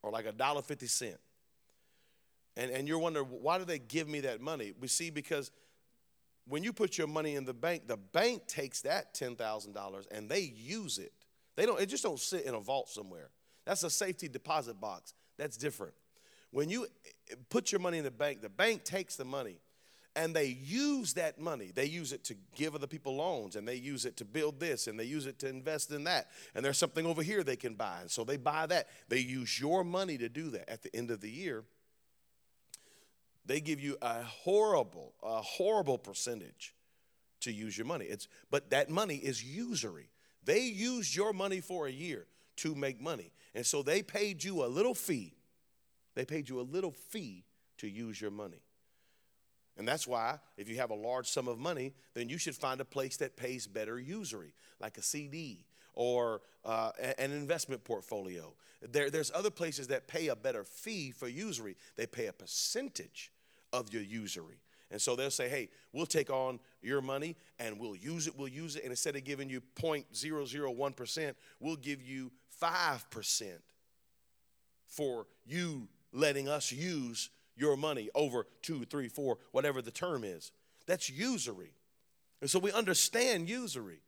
or 0.02 0.10
like 0.10 0.26
a 0.26 0.32
dollar 0.32 0.62
fifty 0.62 0.86
cent. 0.86 1.18
And, 2.56 2.70
and 2.70 2.88
you're 2.88 2.98
wondering, 2.98 3.26
why 3.26 3.58
do 3.58 3.64
they 3.64 3.78
give 3.78 4.08
me 4.08 4.20
that 4.20 4.40
money? 4.40 4.72
We 4.80 4.88
see, 4.88 5.10
because 5.10 5.50
when 6.48 6.62
you 6.62 6.72
put 6.72 6.96
your 6.96 7.06
money 7.06 7.34
in 7.34 7.44
the 7.44 7.52
bank, 7.52 7.86
the 7.86 7.96
bank 7.96 8.46
takes 8.46 8.82
that 8.82 9.14
$10,000 9.14 10.06
and 10.10 10.28
they 10.28 10.40
use 10.40 10.98
it. 10.98 11.12
They 11.56 11.66
don't, 11.66 11.80
it 11.80 11.86
just 11.86 12.02
don't 12.02 12.20
sit 12.20 12.44
in 12.44 12.54
a 12.54 12.60
vault 12.60 12.88
somewhere. 12.88 13.30
That's 13.64 13.82
a 13.82 13.90
safety 13.90 14.28
deposit 14.28 14.80
box. 14.80 15.14
That's 15.38 15.56
different. 15.56 15.94
When 16.50 16.70
you 16.70 16.84
eh, 16.84 17.34
put 17.50 17.72
your 17.72 17.80
money 17.80 17.98
in 17.98 18.04
the 18.04 18.10
bank, 18.10 18.42
the 18.42 18.48
bank 18.48 18.84
takes 18.84 19.16
the 19.16 19.24
money 19.24 19.58
and 20.14 20.34
they 20.34 20.46
use 20.46 21.14
that 21.14 21.38
money. 21.38 21.72
They 21.74 21.84
use 21.84 22.12
it 22.12 22.24
to 22.24 22.36
give 22.54 22.74
other 22.74 22.86
people 22.86 23.16
loans 23.16 23.56
and 23.56 23.68
they 23.68 23.74
use 23.74 24.06
it 24.06 24.16
to 24.18 24.24
build 24.24 24.58
this 24.58 24.86
and 24.86 24.98
they 24.98 25.04
use 25.04 25.26
it 25.26 25.38
to 25.40 25.48
invest 25.48 25.90
in 25.90 26.04
that. 26.04 26.28
And 26.54 26.64
there's 26.64 26.78
something 26.78 27.04
over 27.04 27.22
here 27.22 27.42
they 27.42 27.56
can 27.56 27.74
buy. 27.74 27.98
And 28.00 28.10
so 28.10 28.24
they 28.24 28.38
buy 28.38 28.66
that. 28.66 28.88
They 29.08 29.18
use 29.18 29.60
your 29.60 29.84
money 29.84 30.16
to 30.18 30.28
do 30.28 30.50
that. 30.50 30.70
At 30.70 30.82
the 30.82 30.94
end 30.94 31.10
of 31.10 31.20
the 31.20 31.30
year, 31.30 31.64
they 33.44 33.60
give 33.60 33.80
you 33.80 33.96
a 34.00 34.22
horrible, 34.22 35.12
a 35.22 35.40
horrible 35.42 35.98
percentage 35.98 36.74
to 37.40 37.52
use 37.52 37.76
your 37.76 37.86
money. 37.86 38.06
It's 38.06 38.26
but 38.50 38.70
that 38.70 38.88
money 38.88 39.16
is 39.16 39.44
usury. 39.44 40.08
They 40.46 40.60
used 40.60 41.14
your 41.14 41.34
money 41.34 41.60
for 41.60 41.86
a 41.86 41.92
year 41.92 42.26
to 42.56 42.74
make 42.74 43.00
money. 43.00 43.32
And 43.54 43.66
so 43.66 43.82
they 43.82 44.02
paid 44.02 44.42
you 44.42 44.64
a 44.64 44.66
little 44.66 44.94
fee 44.94 45.36
they 46.16 46.24
paid 46.24 46.48
you 46.48 46.60
a 46.60 46.62
little 46.62 46.90
fee 46.90 47.44
to 47.78 47.88
use 47.88 48.20
your 48.20 48.32
money. 48.32 48.62
And 49.76 49.86
that's 49.86 50.06
why, 50.06 50.38
if 50.56 50.68
you 50.68 50.76
have 50.76 50.90
a 50.90 50.94
large 50.94 51.28
sum 51.28 51.46
of 51.46 51.58
money, 51.58 51.92
then 52.14 52.30
you 52.30 52.38
should 52.38 52.56
find 52.56 52.80
a 52.80 52.84
place 52.84 53.18
that 53.18 53.36
pays 53.36 53.66
better 53.66 54.00
usury, 54.00 54.54
like 54.80 54.96
a 54.96 55.02
CD 55.02 55.66
or 55.92 56.40
uh, 56.64 56.92
an 57.18 57.30
investment 57.32 57.84
portfolio. 57.84 58.54
There, 58.80 59.10
there's 59.10 59.30
other 59.34 59.50
places 59.50 59.88
that 59.88 60.08
pay 60.08 60.28
a 60.28 60.36
better 60.36 60.64
fee 60.64 61.10
for 61.10 61.28
usury, 61.28 61.76
they 61.96 62.06
pay 62.06 62.26
a 62.26 62.32
percentage 62.32 63.30
of 63.72 63.92
your 63.92 64.02
usury. 64.02 64.60
And 64.90 65.00
so 65.00 65.16
they'll 65.16 65.30
say, 65.30 65.48
hey, 65.48 65.68
we'll 65.92 66.06
take 66.06 66.30
on 66.30 66.60
your 66.80 67.00
money 67.00 67.36
and 67.58 67.78
we'll 67.78 67.96
use 67.96 68.26
it, 68.26 68.38
we'll 68.38 68.48
use 68.48 68.76
it. 68.76 68.82
And 68.82 68.92
instead 68.92 69.16
of 69.16 69.24
giving 69.24 69.50
you 69.50 69.60
0.001%, 69.74 71.34
we'll 71.58 71.76
give 71.76 72.02
you 72.02 72.30
5% 72.62 73.44
for 74.86 75.26
you 75.44 75.88
letting 76.12 76.48
us 76.48 76.70
use 76.70 77.30
your 77.56 77.76
money 77.76 78.10
over 78.14 78.46
two, 78.62 78.84
three, 78.84 79.08
four, 79.08 79.38
whatever 79.50 79.82
the 79.82 79.90
term 79.90 80.22
is. 80.22 80.52
That's 80.86 81.10
usury. 81.10 81.72
And 82.40 82.48
so 82.48 82.58
we 82.58 82.70
understand 82.70 83.48
usury. 83.48 84.00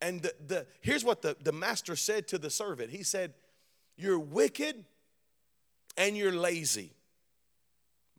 And 0.00 0.22
the, 0.22 0.34
the, 0.46 0.66
here's 0.80 1.04
what 1.04 1.22
the, 1.22 1.36
the 1.42 1.52
master 1.52 1.94
said 1.94 2.26
to 2.28 2.38
the 2.38 2.50
servant 2.50 2.90
He 2.90 3.02
said, 3.02 3.34
You're 3.96 4.18
wicked 4.18 4.84
and 5.96 6.16
you're 6.16 6.32
lazy. 6.32 6.94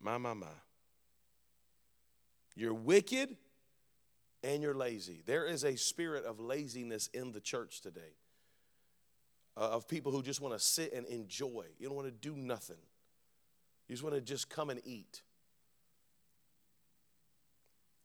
My, 0.00 0.18
my, 0.18 0.34
my. 0.34 0.46
You're 2.54 2.74
wicked 2.74 3.36
and 4.42 4.62
you're 4.62 4.74
lazy. 4.74 5.22
There 5.26 5.46
is 5.46 5.64
a 5.64 5.76
spirit 5.76 6.24
of 6.24 6.38
laziness 6.38 7.08
in 7.12 7.32
the 7.32 7.40
church 7.40 7.80
today, 7.80 8.14
uh, 9.56 9.70
of 9.70 9.88
people 9.88 10.12
who 10.12 10.22
just 10.22 10.40
want 10.40 10.54
to 10.54 10.60
sit 10.60 10.92
and 10.92 11.06
enjoy. 11.06 11.64
You 11.78 11.88
don't 11.88 11.96
want 11.96 12.08
to 12.08 12.12
do 12.12 12.36
nothing. 12.36 12.76
You 13.88 13.94
just 13.94 14.02
want 14.02 14.14
to 14.14 14.20
just 14.20 14.48
come 14.48 14.70
and 14.70 14.80
eat. 14.84 15.22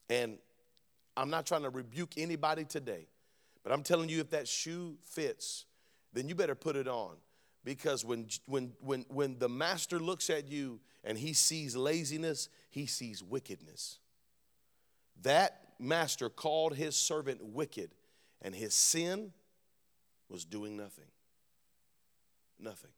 And 0.10 0.38
I'm 1.16 1.30
not 1.30 1.46
trying 1.46 1.64
to 1.64 1.70
rebuke 1.70 2.14
anybody 2.18 2.64
today, 2.64 3.08
but 3.64 3.72
I'm 3.72 3.84
telling 3.84 4.10
you 4.10 4.20
if 4.20 4.32
that 4.32 4.48
shoe 4.48 4.98
fits, 5.04 5.66
then 6.14 6.28
you 6.28 6.36
better 6.36 6.56
put 6.56 6.76
it 6.76 6.88
on. 6.88 7.16
Because 7.66 8.06
when, 8.06 8.28
when, 8.46 8.72
when, 8.80 9.06
when 9.10 9.38
the 9.38 9.50
master 9.50 10.00
looks 10.00 10.30
at 10.30 10.48
you 10.48 10.80
and 11.04 11.18
he 11.18 11.34
sees 11.34 11.76
laziness, 11.76 12.50
he 12.70 12.86
sees 12.86 13.22
wickedness. 13.22 14.00
That 15.24 15.62
master 15.80 16.30
called 16.30 16.76
his 16.76 16.96
servant 16.96 17.44
wicked, 17.44 17.92
and 18.42 18.54
his 18.54 18.74
sin 18.74 19.34
was 20.30 20.46
doing 20.46 20.78
nothing. 20.78 21.06
Nothing. 22.60 22.92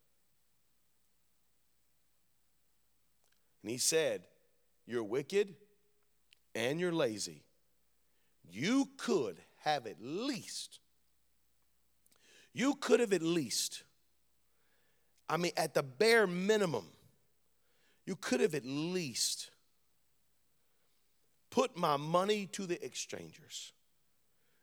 And 3.64 3.72
he 3.72 3.78
said, 3.78 4.24
You're 4.86 5.04
wicked 5.04 5.56
and 6.56 6.80
you're 6.80 6.92
lazy. 6.92 7.44
You 8.50 8.90
could 8.98 9.38
have 9.60 9.86
at 9.86 9.98
least, 10.02 10.80
you 12.54 12.76
could 12.76 13.00
have 13.00 13.14
at 13.14 13.22
least, 13.22 13.84
I 15.30 15.38
mean, 15.38 15.52
at 15.56 15.74
the 15.74 15.84
bare 15.84 16.28
minimum, 16.28 16.88
you 18.06 18.16
could 18.16 18.42
have 18.42 18.56
at 18.56 18.66
least 18.66 19.52
put 21.52 21.78
my 21.78 21.98
money 21.98 22.48
to 22.48 22.66
the 22.66 22.84
exchangers. 22.84 23.74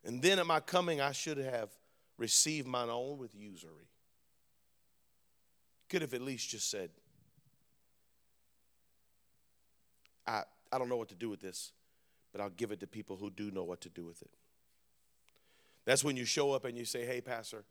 And 0.03 0.21
then 0.21 0.39
at 0.39 0.45
my 0.45 0.59
coming, 0.59 0.99
I 0.99 1.13
should 1.13 1.37
have 1.37 1.69
received 2.17 2.67
mine 2.67 2.89
own 2.89 3.17
with 3.17 3.33
usury. 3.33 3.87
Could 5.87 6.01
have 6.01 6.13
at 6.13 6.21
least 6.21 6.49
just 6.49 6.69
said, 6.69 6.89
I, 10.27 10.43
I 10.71 10.77
don't 10.77 10.89
know 10.89 10.97
what 10.97 11.09
to 11.09 11.15
do 11.15 11.29
with 11.29 11.39
this, 11.39 11.71
but 12.31 12.41
I'll 12.41 12.49
give 12.49 12.71
it 12.71 12.79
to 12.81 12.87
people 12.87 13.15
who 13.15 13.29
do 13.29 13.49
know 13.51 13.63
what 13.63 13.81
to 13.81 13.89
do 13.89 14.05
with 14.05 14.21
it. 14.21 14.31
That's 15.85 16.03
when 16.03 16.15
you 16.15 16.25
show 16.25 16.51
up 16.51 16.65
and 16.65 16.77
you 16.77 16.85
say, 16.85 17.05
Hey, 17.05 17.21
Pastor, 17.21 17.63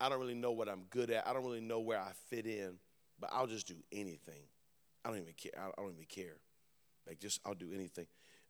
I 0.00 0.08
don't 0.08 0.20
really 0.20 0.34
know 0.34 0.52
what 0.52 0.68
I'm 0.68 0.84
good 0.90 1.10
at. 1.10 1.26
I 1.26 1.32
don't 1.32 1.44
really 1.44 1.60
know 1.60 1.80
where 1.80 1.98
I 1.98 2.12
fit 2.30 2.46
in, 2.46 2.78
but 3.20 3.30
I'll 3.32 3.46
just 3.46 3.66
do 3.66 3.74
anything. 3.92 4.42
I 5.04 5.10
don't 5.10 5.18
even 5.18 5.34
care. 5.34 5.52
I 5.56 5.82
don't 5.82 5.92
even 5.92 6.06
care. 6.08 6.36
Like, 7.06 7.18
just, 7.18 7.40
I'll 7.44 7.54
do 7.54 7.70
anything. 7.74 8.06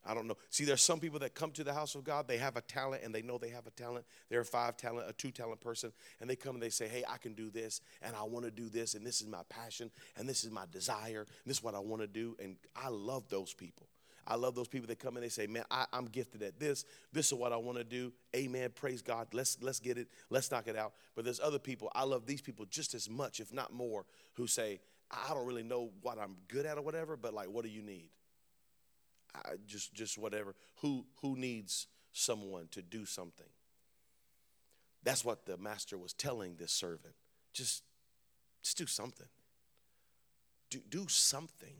I 0.08 0.14
don't 0.14 0.26
know. 0.26 0.38
See, 0.48 0.64
there's 0.64 0.80
some 0.80 1.00
people 1.00 1.18
that 1.18 1.34
come 1.34 1.50
to 1.52 1.62
the 1.62 1.74
house 1.74 1.94
of 1.94 2.02
God, 2.02 2.26
they 2.26 2.38
have 2.38 2.56
a 2.56 2.62
talent 2.62 3.02
and 3.04 3.14
they 3.14 3.20
know 3.20 3.36
they 3.36 3.50
have 3.50 3.66
a 3.66 3.70
talent. 3.70 4.06
They're 4.30 4.40
a 4.40 4.44
five 4.44 4.78
talent, 4.78 5.06
a 5.06 5.12
two 5.12 5.30
talent 5.30 5.60
person, 5.60 5.92
and 6.22 6.30
they 6.30 6.34
come 6.34 6.54
and 6.56 6.62
they 6.62 6.70
say, 6.70 6.88
Hey, 6.88 7.04
I 7.06 7.18
can 7.18 7.34
do 7.34 7.50
this, 7.50 7.82
and 8.00 8.16
I 8.16 8.22
want 8.22 8.46
to 8.46 8.50
do 8.50 8.70
this, 8.70 8.94
and 8.94 9.06
this 9.06 9.20
is 9.20 9.26
my 9.26 9.42
passion, 9.50 9.90
and 10.16 10.26
this 10.26 10.44
is 10.44 10.50
my 10.50 10.64
desire, 10.72 11.26
this 11.44 11.58
is 11.58 11.62
what 11.62 11.74
I 11.74 11.78
want 11.80 12.00
to 12.00 12.08
do. 12.08 12.34
And 12.42 12.56
I 12.74 12.88
love 12.88 13.28
those 13.28 13.52
people. 13.52 13.86
I 14.26 14.36
love 14.36 14.54
those 14.54 14.68
people 14.68 14.88
that 14.88 14.98
come 14.98 15.16
and 15.16 15.24
they 15.24 15.28
say, 15.28 15.46
Man, 15.46 15.64
I, 15.70 15.84
am 15.92 16.06
gifted 16.06 16.42
at 16.42 16.58
this. 16.58 16.86
This 17.12 17.26
is 17.26 17.34
what 17.34 17.52
I 17.52 17.56
want 17.56 17.76
to 17.76 17.84
do. 17.84 18.10
Amen. 18.34 18.70
Praise 18.74 19.02
God. 19.02 19.28
Let's 19.34 19.58
let's 19.60 19.78
get 19.78 19.98
it. 19.98 20.08
Let's 20.30 20.50
knock 20.50 20.68
it 20.68 20.76
out. 20.76 20.94
But 21.16 21.26
there's 21.26 21.40
other 21.40 21.58
people, 21.58 21.92
I 21.94 22.04
love 22.04 22.24
these 22.24 22.40
people 22.40 22.64
just 22.64 22.94
as 22.94 23.10
much, 23.10 23.40
if 23.40 23.52
not 23.52 23.74
more, 23.74 24.06
who 24.34 24.46
say, 24.46 24.80
I 25.10 25.34
don't 25.34 25.46
really 25.46 25.62
know 25.62 25.90
what 26.00 26.18
I'm 26.18 26.36
good 26.48 26.64
at 26.64 26.78
or 26.78 26.82
whatever, 26.82 27.16
but 27.16 27.34
like, 27.34 27.48
what 27.48 27.64
do 27.64 27.70
you 27.70 27.82
need? 27.82 28.10
I 29.34 29.54
just 29.66 29.94
just 29.94 30.18
whatever. 30.18 30.54
Who 30.76 31.06
who 31.22 31.36
needs 31.36 31.86
someone 32.12 32.68
to 32.72 32.82
do 32.82 33.04
something? 33.04 33.46
That's 35.02 35.24
what 35.24 35.46
the 35.46 35.56
master 35.56 35.96
was 35.96 36.12
telling 36.12 36.56
this 36.56 36.72
servant. 36.72 37.14
Just, 37.52 37.82
just 38.62 38.76
do 38.76 38.86
something. 38.86 39.28
Do, 40.70 40.80
do 40.90 41.06
something. 41.08 41.76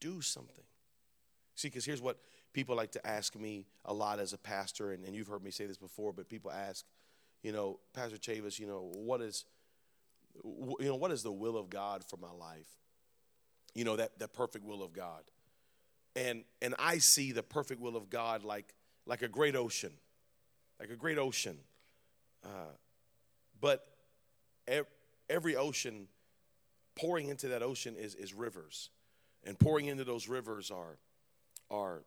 Do 0.00 0.20
something. 0.20 0.64
See, 1.54 1.68
because 1.68 1.84
here's 1.84 2.00
what 2.00 2.18
people 2.52 2.76
like 2.76 2.92
to 2.92 3.06
ask 3.06 3.34
me 3.34 3.66
a 3.84 3.92
lot 3.92 4.20
as 4.20 4.32
a 4.32 4.38
pastor, 4.38 4.92
and, 4.92 5.04
and 5.04 5.14
you've 5.14 5.26
heard 5.26 5.42
me 5.42 5.50
say 5.50 5.66
this 5.66 5.78
before, 5.78 6.12
but 6.12 6.28
people 6.28 6.50
ask, 6.50 6.84
you 7.42 7.52
know, 7.52 7.80
Pastor 7.94 8.16
Chavis, 8.16 8.58
you 8.58 8.66
know, 8.66 8.90
what 8.94 9.20
is, 9.20 9.44
you 10.44 10.76
know, 10.80 10.96
what 10.96 11.10
is 11.10 11.22
the 11.22 11.32
will 11.32 11.56
of 11.56 11.68
God 11.70 12.04
for 12.04 12.16
my 12.16 12.30
life? 12.30 12.68
You 13.74 13.84
know, 13.84 13.96
that, 13.96 14.18
that 14.18 14.32
perfect 14.34 14.64
will 14.64 14.82
of 14.82 14.92
God. 14.92 15.22
And 16.18 16.44
and 16.60 16.74
I 16.78 16.98
see 16.98 17.32
the 17.32 17.42
perfect 17.42 17.80
will 17.80 17.96
of 17.96 18.10
God 18.10 18.42
like 18.42 18.74
like 19.06 19.22
a 19.22 19.28
great 19.28 19.54
ocean, 19.54 19.92
like 20.80 20.90
a 20.90 20.96
great 20.96 21.18
ocean. 21.18 21.58
Uh, 22.44 22.74
but 23.60 23.86
every 25.28 25.56
ocean, 25.56 26.08
pouring 26.94 27.28
into 27.28 27.48
that 27.48 27.62
ocean 27.62 27.96
is, 27.96 28.14
is 28.14 28.34
rivers. 28.34 28.90
And 29.44 29.58
pouring 29.58 29.86
into 29.86 30.04
those 30.04 30.28
rivers 30.28 30.70
are, 30.70 30.98
are 31.70 32.02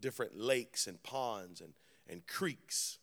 different 0.00 0.38
lakes 0.38 0.86
and 0.86 1.02
ponds 1.02 1.60
and, 1.60 1.72
and 2.08 2.26
creeks. 2.26 2.98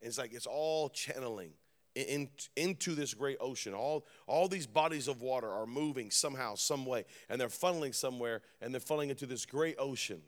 And 0.00 0.08
it's 0.08 0.18
like 0.18 0.34
it's 0.34 0.46
all 0.46 0.88
channeling 0.88 1.52
in, 1.96 2.28
into 2.56 2.94
this 2.94 3.14
great 3.14 3.38
ocean. 3.40 3.72
All, 3.72 4.06
all 4.26 4.48
these 4.48 4.66
bodies 4.66 5.08
of 5.08 5.22
water 5.22 5.50
are 5.50 5.66
moving 5.66 6.10
somehow, 6.10 6.54
some 6.54 6.84
way, 6.84 7.04
and 7.28 7.40
they're 7.40 7.48
funneling 7.48 7.94
somewhere, 7.94 8.42
and 8.60 8.72
they're 8.72 8.80
funneling 8.80 9.08
into 9.08 9.26
this 9.26 9.46
great 9.46 9.76
ocean. 9.78 10.20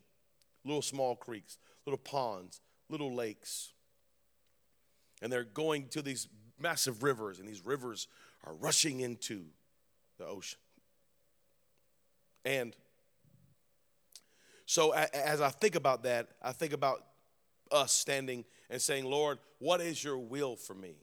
Little 0.64 0.82
small 0.82 1.14
creeks, 1.14 1.58
little 1.86 1.98
ponds, 1.98 2.60
little 2.88 3.14
lakes. 3.14 3.72
And 5.20 5.30
they're 5.30 5.44
going 5.44 5.88
to 5.88 6.02
these 6.02 6.26
massive 6.58 7.02
rivers, 7.02 7.38
and 7.38 7.46
these 7.46 7.64
rivers 7.64 8.08
are 8.44 8.54
rushing 8.54 9.00
into 9.00 9.44
the 10.16 10.24
ocean. 10.24 10.58
And 12.44 12.74
so 14.64 14.92
as 14.92 15.40
I 15.40 15.50
think 15.50 15.74
about 15.74 16.04
that, 16.04 16.28
I 16.42 16.52
think 16.52 16.72
about 16.72 17.04
us 17.70 17.92
standing 17.92 18.44
and 18.70 18.80
saying, 18.80 19.04
Lord, 19.04 19.38
what 19.58 19.80
is 19.80 20.02
your 20.02 20.18
will 20.18 20.56
for 20.56 20.74
me? 20.74 20.96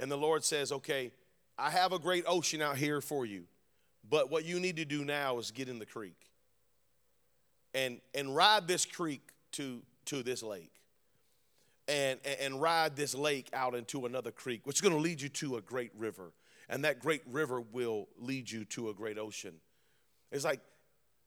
And 0.00 0.10
the 0.10 0.16
Lord 0.16 0.42
says, 0.42 0.72
okay, 0.72 1.12
I 1.56 1.70
have 1.70 1.92
a 1.92 1.98
great 1.98 2.24
ocean 2.26 2.60
out 2.60 2.76
here 2.76 3.00
for 3.00 3.24
you, 3.24 3.44
but 4.08 4.30
what 4.30 4.44
you 4.44 4.58
need 4.58 4.76
to 4.76 4.84
do 4.84 5.04
now 5.04 5.38
is 5.38 5.52
get 5.52 5.68
in 5.68 5.78
the 5.78 5.86
creek 5.86 6.16
and, 7.74 8.00
and 8.14 8.34
ride 8.34 8.66
this 8.66 8.84
creek 8.84 9.20
to, 9.52 9.82
to 10.06 10.24
this 10.24 10.42
lake. 10.42 10.72
And, 11.86 12.20
and 12.40 12.62
ride 12.62 12.94
this 12.94 13.16
lake 13.16 13.48
out 13.52 13.74
into 13.74 14.06
another 14.06 14.30
creek, 14.30 14.64
which 14.64 14.76
is 14.76 14.80
going 14.80 14.94
to 14.94 15.00
lead 15.00 15.20
you 15.20 15.28
to 15.28 15.56
a 15.56 15.60
great 15.60 15.90
river. 15.98 16.30
And 16.68 16.84
that 16.84 17.00
great 17.00 17.22
river 17.26 17.60
will 17.60 18.06
lead 18.16 18.48
you 18.48 18.64
to 18.66 18.90
a 18.90 18.94
great 18.94 19.18
ocean. 19.18 19.54
It's 20.30 20.44
like, 20.44 20.60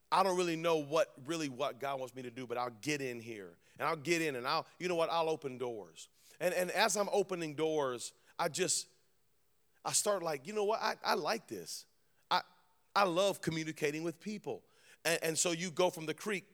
I 0.09 0.23
don't 0.23 0.37
really 0.37 0.55
know 0.55 0.77
what 0.77 1.11
really 1.25 1.49
what 1.49 1.81
God 1.81 1.99
wants 1.99 2.15
me 2.15 2.21
to 2.21 2.31
do, 2.31 2.47
but 2.47 2.57
I'll 2.57 2.71
get 2.81 3.01
in 3.01 3.19
here. 3.19 3.49
And 3.77 3.85
I'll 3.85 3.97
get 3.97 4.21
in 4.21 4.37
and 4.37 4.47
I'll, 4.47 4.65
you 4.79 4.87
know 4.87 4.95
what, 4.95 5.11
I'll 5.11 5.27
open 5.27 5.57
doors. 5.57 6.07
And, 6.39 6.53
and 6.53 6.71
as 6.71 6.95
I'm 6.95 7.09
opening 7.11 7.55
doors, 7.55 8.13
I 8.37 8.49
just, 8.49 8.87
I 9.85 9.91
start 9.91 10.23
like, 10.23 10.47
you 10.47 10.53
know 10.53 10.63
what, 10.63 10.81
I, 10.81 10.95
I 11.03 11.13
like 11.15 11.47
this. 11.47 11.85
I, 12.31 12.41
I 12.95 13.03
love 13.03 13.41
communicating 13.41 14.03
with 14.03 14.19
people. 14.19 14.63
And, 15.05 15.19
and 15.23 15.37
so 15.37 15.51
you 15.51 15.71
go 15.71 15.89
from 15.89 16.05
the 16.05 16.13
creek 16.13 16.45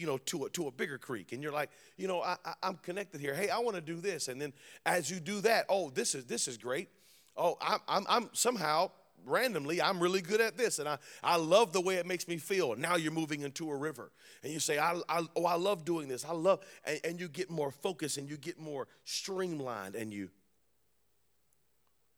you 0.00 0.06
know, 0.06 0.16
to 0.16 0.46
a, 0.46 0.50
to 0.50 0.66
a 0.66 0.70
bigger 0.70 0.96
creek. 0.96 1.32
And 1.32 1.42
you're 1.42 1.52
like, 1.52 1.68
you 1.98 2.08
know, 2.08 2.22
I, 2.22 2.36
I, 2.44 2.54
am 2.68 2.76
connected 2.76 3.20
here. 3.20 3.34
Hey, 3.34 3.50
I 3.50 3.58
want 3.58 3.76
to 3.76 3.82
do 3.82 3.96
this. 3.96 4.28
And 4.28 4.40
then 4.40 4.54
as 4.86 5.10
you 5.10 5.20
do 5.20 5.42
that, 5.42 5.66
oh, 5.68 5.90
this 5.90 6.14
is, 6.14 6.24
this 6.24 6.48
is 6.48 6.56
great. 6.56 6.88
Oh, 7.36 7.58
I'm, 7.60 7.80
I'm, 7.86 8.06
I'm 8.08 8.30
somehow 8.32 8.92
randomly, 9.26 9.82
I'm 9.82 10.00
really 10.00 10.22
good 10.22 10.40
at 10.40 10.56
this. 10.56 10.78
And 10.78 10.88
I, 10.88 10.96
I 11.22 11.36
love 11.36 11.74
the 11.74 11.82
way 11.82 11.96
it 11.96 12.06
makes 12.06 12.26
me 12.26 12.38
feel. 12.38 12.72
And 12.72 12.80
now 12.80 12.96
you're 12.96 13.12
moving 13.12 13.42
into 13.42 13.70
a 13.70 13.76
river. 13.76 14.10
And 14.42 14.50
you 14.50 14.58
say, 14.58 14.78
I, 14.78 14.98
I, 15.06 15.26
oh, 15.36 15.44
I 15.44 15.56
love 15.56 15.84
doing 15.84 16.08
this. 16.08 16.24
I 16.24 16.32
love, 16.32 16.60
and, 16.86 16.98
and 17.04 17.20
you 17.20 17.28
get 17.28 17.50
more 17.50 17.70
focused 17.70 18.16
and 18.16 18.28
you 18.28 18.38
get 18.38 18.58
more 18.58 18.88
streamlined 19.04 19.96
and 19.96 20.14
you 20.14 20.30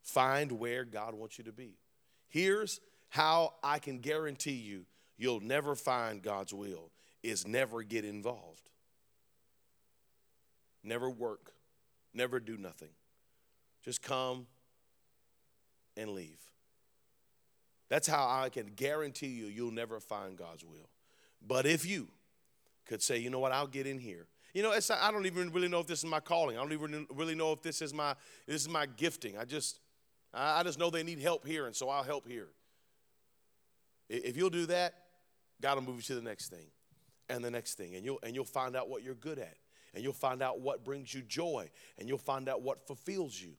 Find 0.02 0.52
where 0.52 0.84
God 0.84 1.14
wants 1.14 1.38
you 1.38 1.44
to 1.44 1.52
be. 1.52 1.76
Here's 2.28 2.80
how 3.08 3.54
I 3.62 3.78
can 3.78 3.98
guarantee 3.98 4.52
you 4.52 4.86
you'll 5.16 5.40
never 5.40 5.74
find 5.74 6.22
God's 6.22 6.52
will 6.52 6.90
is 7.22 7.46
never 7.46 7.82
get 7.82 8.04
involved. 8.04 8.70
Never 10.82 11.08
work. 11.08 11.52
Never 12.14 12.40
do 12.40 12.56
nothing. 12.56 12.88
Just 13.84 14.02
come 14.02 14.46
and 15.96 16.10
leave. 16.10 16.40
That's 17.88 18.08
how 18.08 18.26
I 18.26 18.48
can 18.48 18.68
guarantee 18.74 19.28
you 19.28 19.46
you'll 19.46 19.70
never 19.70 20.00
find 20.00 20.36
God's 20.36 20.64
will. 20.64 20.88
But 21.46 21.66
if 21.66 21.84
you 21.84 22.08
could 22.86 23.02
say, 23.02 23.18
you 23.18 23.30
know 23.30 23.38
what, 23.38 23.52
I'll 23.52 23.66
get 23.66 23.86
in 23.86 23.98
here. 23.98 24.26
You 24.54 24.62
know, 24.62 24.72
I 24.72 25.10
don't 25.10 25.26
even 25.26 25.50
really 25.52 25.68
know 25.68 25.80
if 25.80 25.86
this 25.86 26.00
is 26.00 26.04
my 26.04 26.20
calling. 26.20 26.56
I 26.56 26.60
don't 26.60 26.72
even 26.72 27.06
really 27.14 27.34
know 27.34 27.52
if 27.52 27.62
this 27.62 27.80
is 27.80 27.94
my 27.94 28.14
this 28.46 28.62
is 28.62 28.68
my 28.68 28.86
gifting. 28.86 29.38
I 29.38 29.44
just 29.44 29.80
I 30.34 30.62
just 30.62 30.78
know 30.78 30.88
they 30.90 31.02
need 31.02 31.20
help 31.20 31.46
here, 31.46 31.66
and 31.66 31.76
so 31.76 31.88
I'll 31.90 32.02
help 32.02 32.26
here. 32.26 32.48
If 34.08 34.36
you'll 34.36 34.50
do 34.50 34.66
that, 34.66 34.94
God 35.60 35.76
will 35.76 35.82
move 35.82 35.96
you 35.96 36.02
to 36.02 36.14
the 36.14 36.22
next 36.22 36.48
thing 36.48 36.66
and 37.28 37.44
the 37.44 37.50
next 37.50 37.74
thing, 37.74 37.94
and 37.94 38.04
you'll, 38.04 38.18
and 38.22 38.34
you'll 38.34 38.44
find 38.44 38.76
out 38.76 38.88
what 38.88 39.02
you're 39.02 39.14
good 39.14 39.38
at, 39.38 39.56
and 39.94 40.02
you'll 40.02 40.12
find 40.12 40.42
out 40.42 40.60
what 40.60 40.84
brings 40.84 41.12
you 41.14 41.22
joy, 41.22 41.70
and 41.98 42.08
you'll 42.08 42.18
find 42.18 42.48
out 42.48 42.62
what 42.62 42.86
fulfills 42.86 43.40
you. 43.40 43.52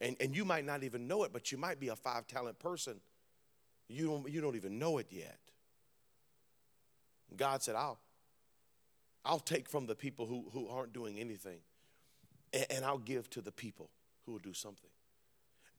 And, 0.00 0.16
and 0.20 0.36
you 0.36 0.44
might 0.44 0.64
not 0.64 0.82
even 0.82 1.06
know 1.06 1.24
it, 1.24 1.32
but 1.32 1.52
you 1.52 1.58
might 1.58 1.80
be 1.80 1.88
a 1.88 1.96
five 1.96 2.26
talent 2.26 2.58
person. 2.58 3.00
You 3.88 4.06
don't, 4.06 4.30
you 4.30 4.40
don't 4.40 4.56
even 4.56 4.78
know 4.78 4.98
it 4.98 5.06
yet. 5.10 5.38
God 7.36 7.62
said, 7.62 7.76
I'll, 7.76 7.98
I'll 9.24 9.38
take 9.38 9.68
from 9.68 9.86
the 9.86 9.94
people 9.94 10.26
who, 10.26 10.46
who 10.52 10.68
aren't 10.68 10.92
doing 10.92 11.18
anything, 11.18 11.60
and, 12.52 12.66
and 12.70 12.84
I'll 12.84 12.98
give 12.98 13.28
to 13.30 13.40
the 13.40 13.52
people 13.52 13.90
who 14.24 14.32
will 14.32 14.38
do 14.38 14.54
something. 14.54 14.90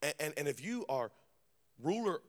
And, 0.03 0.13
and, 0.19 0.33
and 0.37 0.47
if 0.47 0.63
you 0.63 0.85
are 0.89 1.11
ruler, 1.81 2.19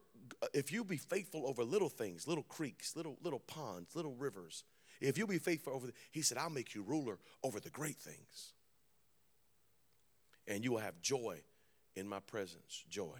if 0.55 0.73
you 0.73 0.85
be 0.85 0.97
faithful 0.97 1.47
over 1.47 1.65
little 1.65 1.89
things, 1.89 2.27
little 2.29 2.45
creeks, 2.45 2.95
little, 2.97 3.19
little 3.23 3.41
ponds, 3.41 3.97
little 3.97 4.15
rivers, 4.15 4.63
if 5.01 5.19
you 5.19 5.27
be 5.27 5.39
faithful 5.39 5.75
over, 5.75 5.89
the, 5.89 5.93
he 6.13 6.23
said, 6.23 6.39
I'll 6.39 6.51
make 6.51 6.75
you 6.75 6.83
ruler 6.83 7.19
over 7.43 7.59
the 7.59 7.71
great 7.71 7.97
things. 7.97 8.53
And 10.47 10.63
you 10.63 10.71
will 10.71 10.79
have 10.79 11.01
joy 11.01 11.41
in 11.97 12.09
my 12.09 12.21
presence. 12.21 12.85
Joy. 12.89 13.19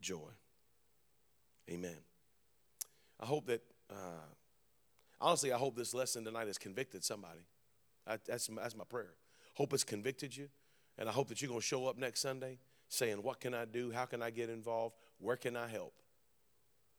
Joy. 0.00 0.30
Amen. 1.70 1.98
I 3.20 3.26
hope 3.26 3.46
that, 3.46 3.62
uh, 3.90 4.26
honestly, 5.20 5.52
I 5.52 5.56
hope 5.58 5.76
this 5.76 5.94
lesson 5.94 6.24
tonight 6.24 6.48
has 6.48 6.58
convicted 6.58 7.04
somebody. 7.04 7.46
I, 8.08 8.18
that's, 8.26 8.48
that's 8.48 8.76
my 8.76 8.84
prayer. 8.84 9.14
Hope 9.54 9.72
it's 9.72 9.84
convicted 9.84 10.36
you. 10.36 10.48
And 10.98 11.08
I 11.08 11.12
hope 11.12 11.28
that 11.28 11.40
you're 11.40 11.48
going 11.48 11.60
to 11.60 11.66
show 11.66 11.86
up 11.86 11.96
next 11.96 12.20
Sunday 12.20 12.58
saying, 12.90 13.22
What 13.22 13.40
can 13.40 13.54
I 13.54 13.64
do? 13.64 13.90
How 13.90 14.04
can 14.04 14.22
I 14.22 14.28
get 14.28 14.50
involved? 14.50 14.96
Where 15.18 15.36
can 15.36 15.56
I 15.56 15.66
help? 15.66 15.94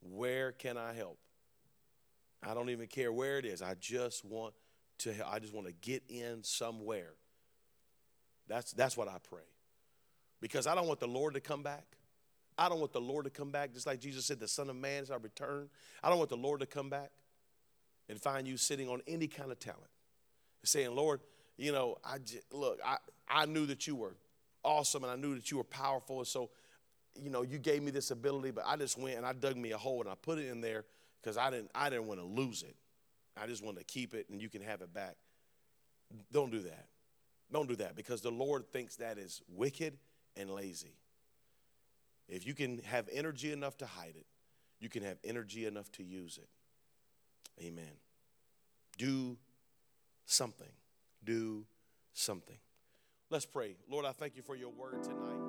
Where 0.01 0.51
can 0.53 0.77
I 0.77 0.93
help? 0.93 1.19
I 2.41 2.55
don't 2.55 2.71
even 2.71 2.87
care 2.87 3.11
where 3.13 3.37
it 3.37 3.45
is. 3.45 3.61
I 3.61 3.75
just 3.79 4.25
want 4.25 4.55
to 4.99 5.13
I 5.29 5.37
just 5.37 5.53
want 5.53 5.67
to 5.67 5.73
get 5.73 6.01
in 6.09 6.43
somewhere. 6.43 7.13
That's 8.47 8.71
that's 8.71 8.97
what 8.97 9.07
I 9.07 9.17
pray. 9.29 9.43
Because 10.39 10.65
I 10.65 10.73
don't 10.73 10.87
want 10.87 10.99
the 10.99 11.07
Lord 11.07 11.35
to 11.35 11.39
come 11.39 11.61
back. 11.61 11.85
I 12.57 12.67
don't 12.67 12.79
want 12.79 12.93
the 12.93 13.01
Lord 13.01 13.25
to 13.25 13.31
come 13.31 13.51
back 13.51 13.73
just 13.73 13.85
like 13.85 13.99
Jesus 13.99 14.25
said 14.25 14.39
the 14.39 14.47
son 14.47 14.69
of 14.69 14.75
man 14.75 15.03
is 15.03 15.11
our 15.11 15.19
return. 15.19 15.69
I 16.03 16.09
don't 16.09 16.17
want 16.17 16.29
the 16.29 16.37
Lord 16.37 16.61
to 16.61 16.65
come 16.65 16.89
back 16.89 17.11
and 18.09 18.19
find 18.19 18.47
you 18.47 18.57
sitting 18.57 18.89
on 18.89 19.01
any 19.07 19.27
kind 19.27 19.51
of 19.51 19.59
talent. 19.59 19.89
Saying, 20.63 20.95
"Lord, 20.95 21.21
you 21.57 21.71
know, 21.71 21.97
I 22.03 22.17
just, 22.19 22.51
look, 22.51 22.79
I 22.85 22.97
I 23.27 23.45
knew 23.45 23.65
that 23.67 23.87
you 23.87 23.95
were 23.95 24.15
awesome 24.63 25.03
and 25.03 25.11
I 25.11 25.15
knew 25.15 25.35
that 25.35 25.51
you 25.51 25.57
were 25.57 25.63
powerful. 25.63 26.19
And 26.19 26.27
so, 26.27 26.49
you 27.15 27.29
know, 27.29 27.41
you 27.41 27.57
gave 27.57 27.83
me 27.83 27.91
this 27.91 28.11
ability, 28.11 28.51
but 28.51 28.63
I 28.67 28.75
just 28.75 28.97
went 28.97 29.17
and 29.17 29.25
I 29.25 29.33
dug 29.33 29.57
me 29.57 29.71
a 29.71 29.77
hole 29.77 30.01
and 30.01 30.09
I 30.09 30.15
put 30.15 30.37
it 30.37 30.47
in 30.49 30.61
there 30.61 30.85
because 31.21 31.37
I 31.37 31.49
didn't, 31.49 31.71
I 31.75 31.89
didn't 31.89 32.07
want 32.07 32.19
to 32.19 32.25
lose 32.25 32.63
it. 32.63 32.75
I 33.41 33.47
just 33.47 33.63
wanted 33.63 33.79
to 33.79 33.85
keep 33.85 34.13
it 34.13 34.27
and 34.29 34.41
you 34.41 34.49
can 34.49 34.61
have 34.61 34.81
it 34.81 34.93
back. 34.93 35.15
Don't 36.31 36.51
do 36.51 36.59
that. 36.59 36.87
Don't 37.51 37.67
do 37.67 37.75
that 37.77 37.95
because 37.95 38.21
the 38.21 38.31
Lord 38.31 38.65
thinks 38.71 38.97
that 38.97 39.17
is 39.17 39.41
wicked 39.49 39.97
and 40.37 40.49
lazy. 40.49 40.95
If 42.29 42.47
you 42.47 42.53
can 42.53 42.79
have 42.79 43.09
energy 43.11 43.51
enough 43.51 43.77
to 43.77 43.85
hide 43.85 44.15
it, 44.15 44.25
you 44.79 44.89
can 44.89 45.03
have 45.03 45.17
energy 45.23 45.65
enough 45.65 45.91
to 45.93 46.03
use 46.03 46.39
it. 46.41 46.49
Amen. 47.63 47.91
Do 48.97 49.37
something. 50.25 50.71
Do 51.23 51.65
something. 52.13 52.57
Let's 53.31 53.45
pray. 53.45 53.75
Lord, 53.89 54.05
I 54.05 54.11
thank 54.11 54.35
you 54.35 54.41
for 54.41 54.57
your 54.57 54.71
word 54.71 55.01
tonight. 55.03 55.39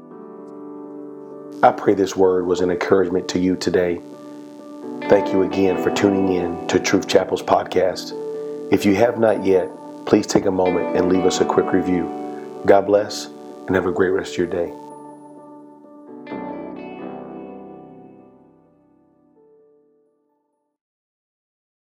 I 1.64 1.72
pray 1.72 1.94
this 1.94 2.14
word 2.14 2.46
was 2.46 2.60
an 2.60 2.70
encouragement 2.70 3.28
to 3.30 3.40
you 3.40 3.56
today. 3.56 4.00
Thank 5.08 5.32
you 5.32 5.42
again 5.42 5.82
for 5.82 5.90
tuning 5.90 6.32
in 6.32 6.68
to 6.68 6.78
Truth 6.78 7.08
Chapel's 7.08 7.42
podcast. 7.42 8.12
If 8.72 8.84
you 8.84 8.94
have 8.94 9.18
not 9.18 9.44
yet, 9.44 9.68
please 10.06 10.28
take 10.28 10.44
a 10.44 10.50
moment 10.50 10.96
and 10.96 11.08
leave 11.08 11.24
us 11.24 11.40
a 11.40 11.44
quick 11.44 11.72
review. 11.72 12.62
God 12.66 12.86
bless 12.86 13.26
and 13.66 13.74
have 13.74 13.86
a 13.86 13.92
great 13.92 14.10
rest 14.10 14.34
of 14.34 14.38
your 14.38 14.46
day. 14.46 14.72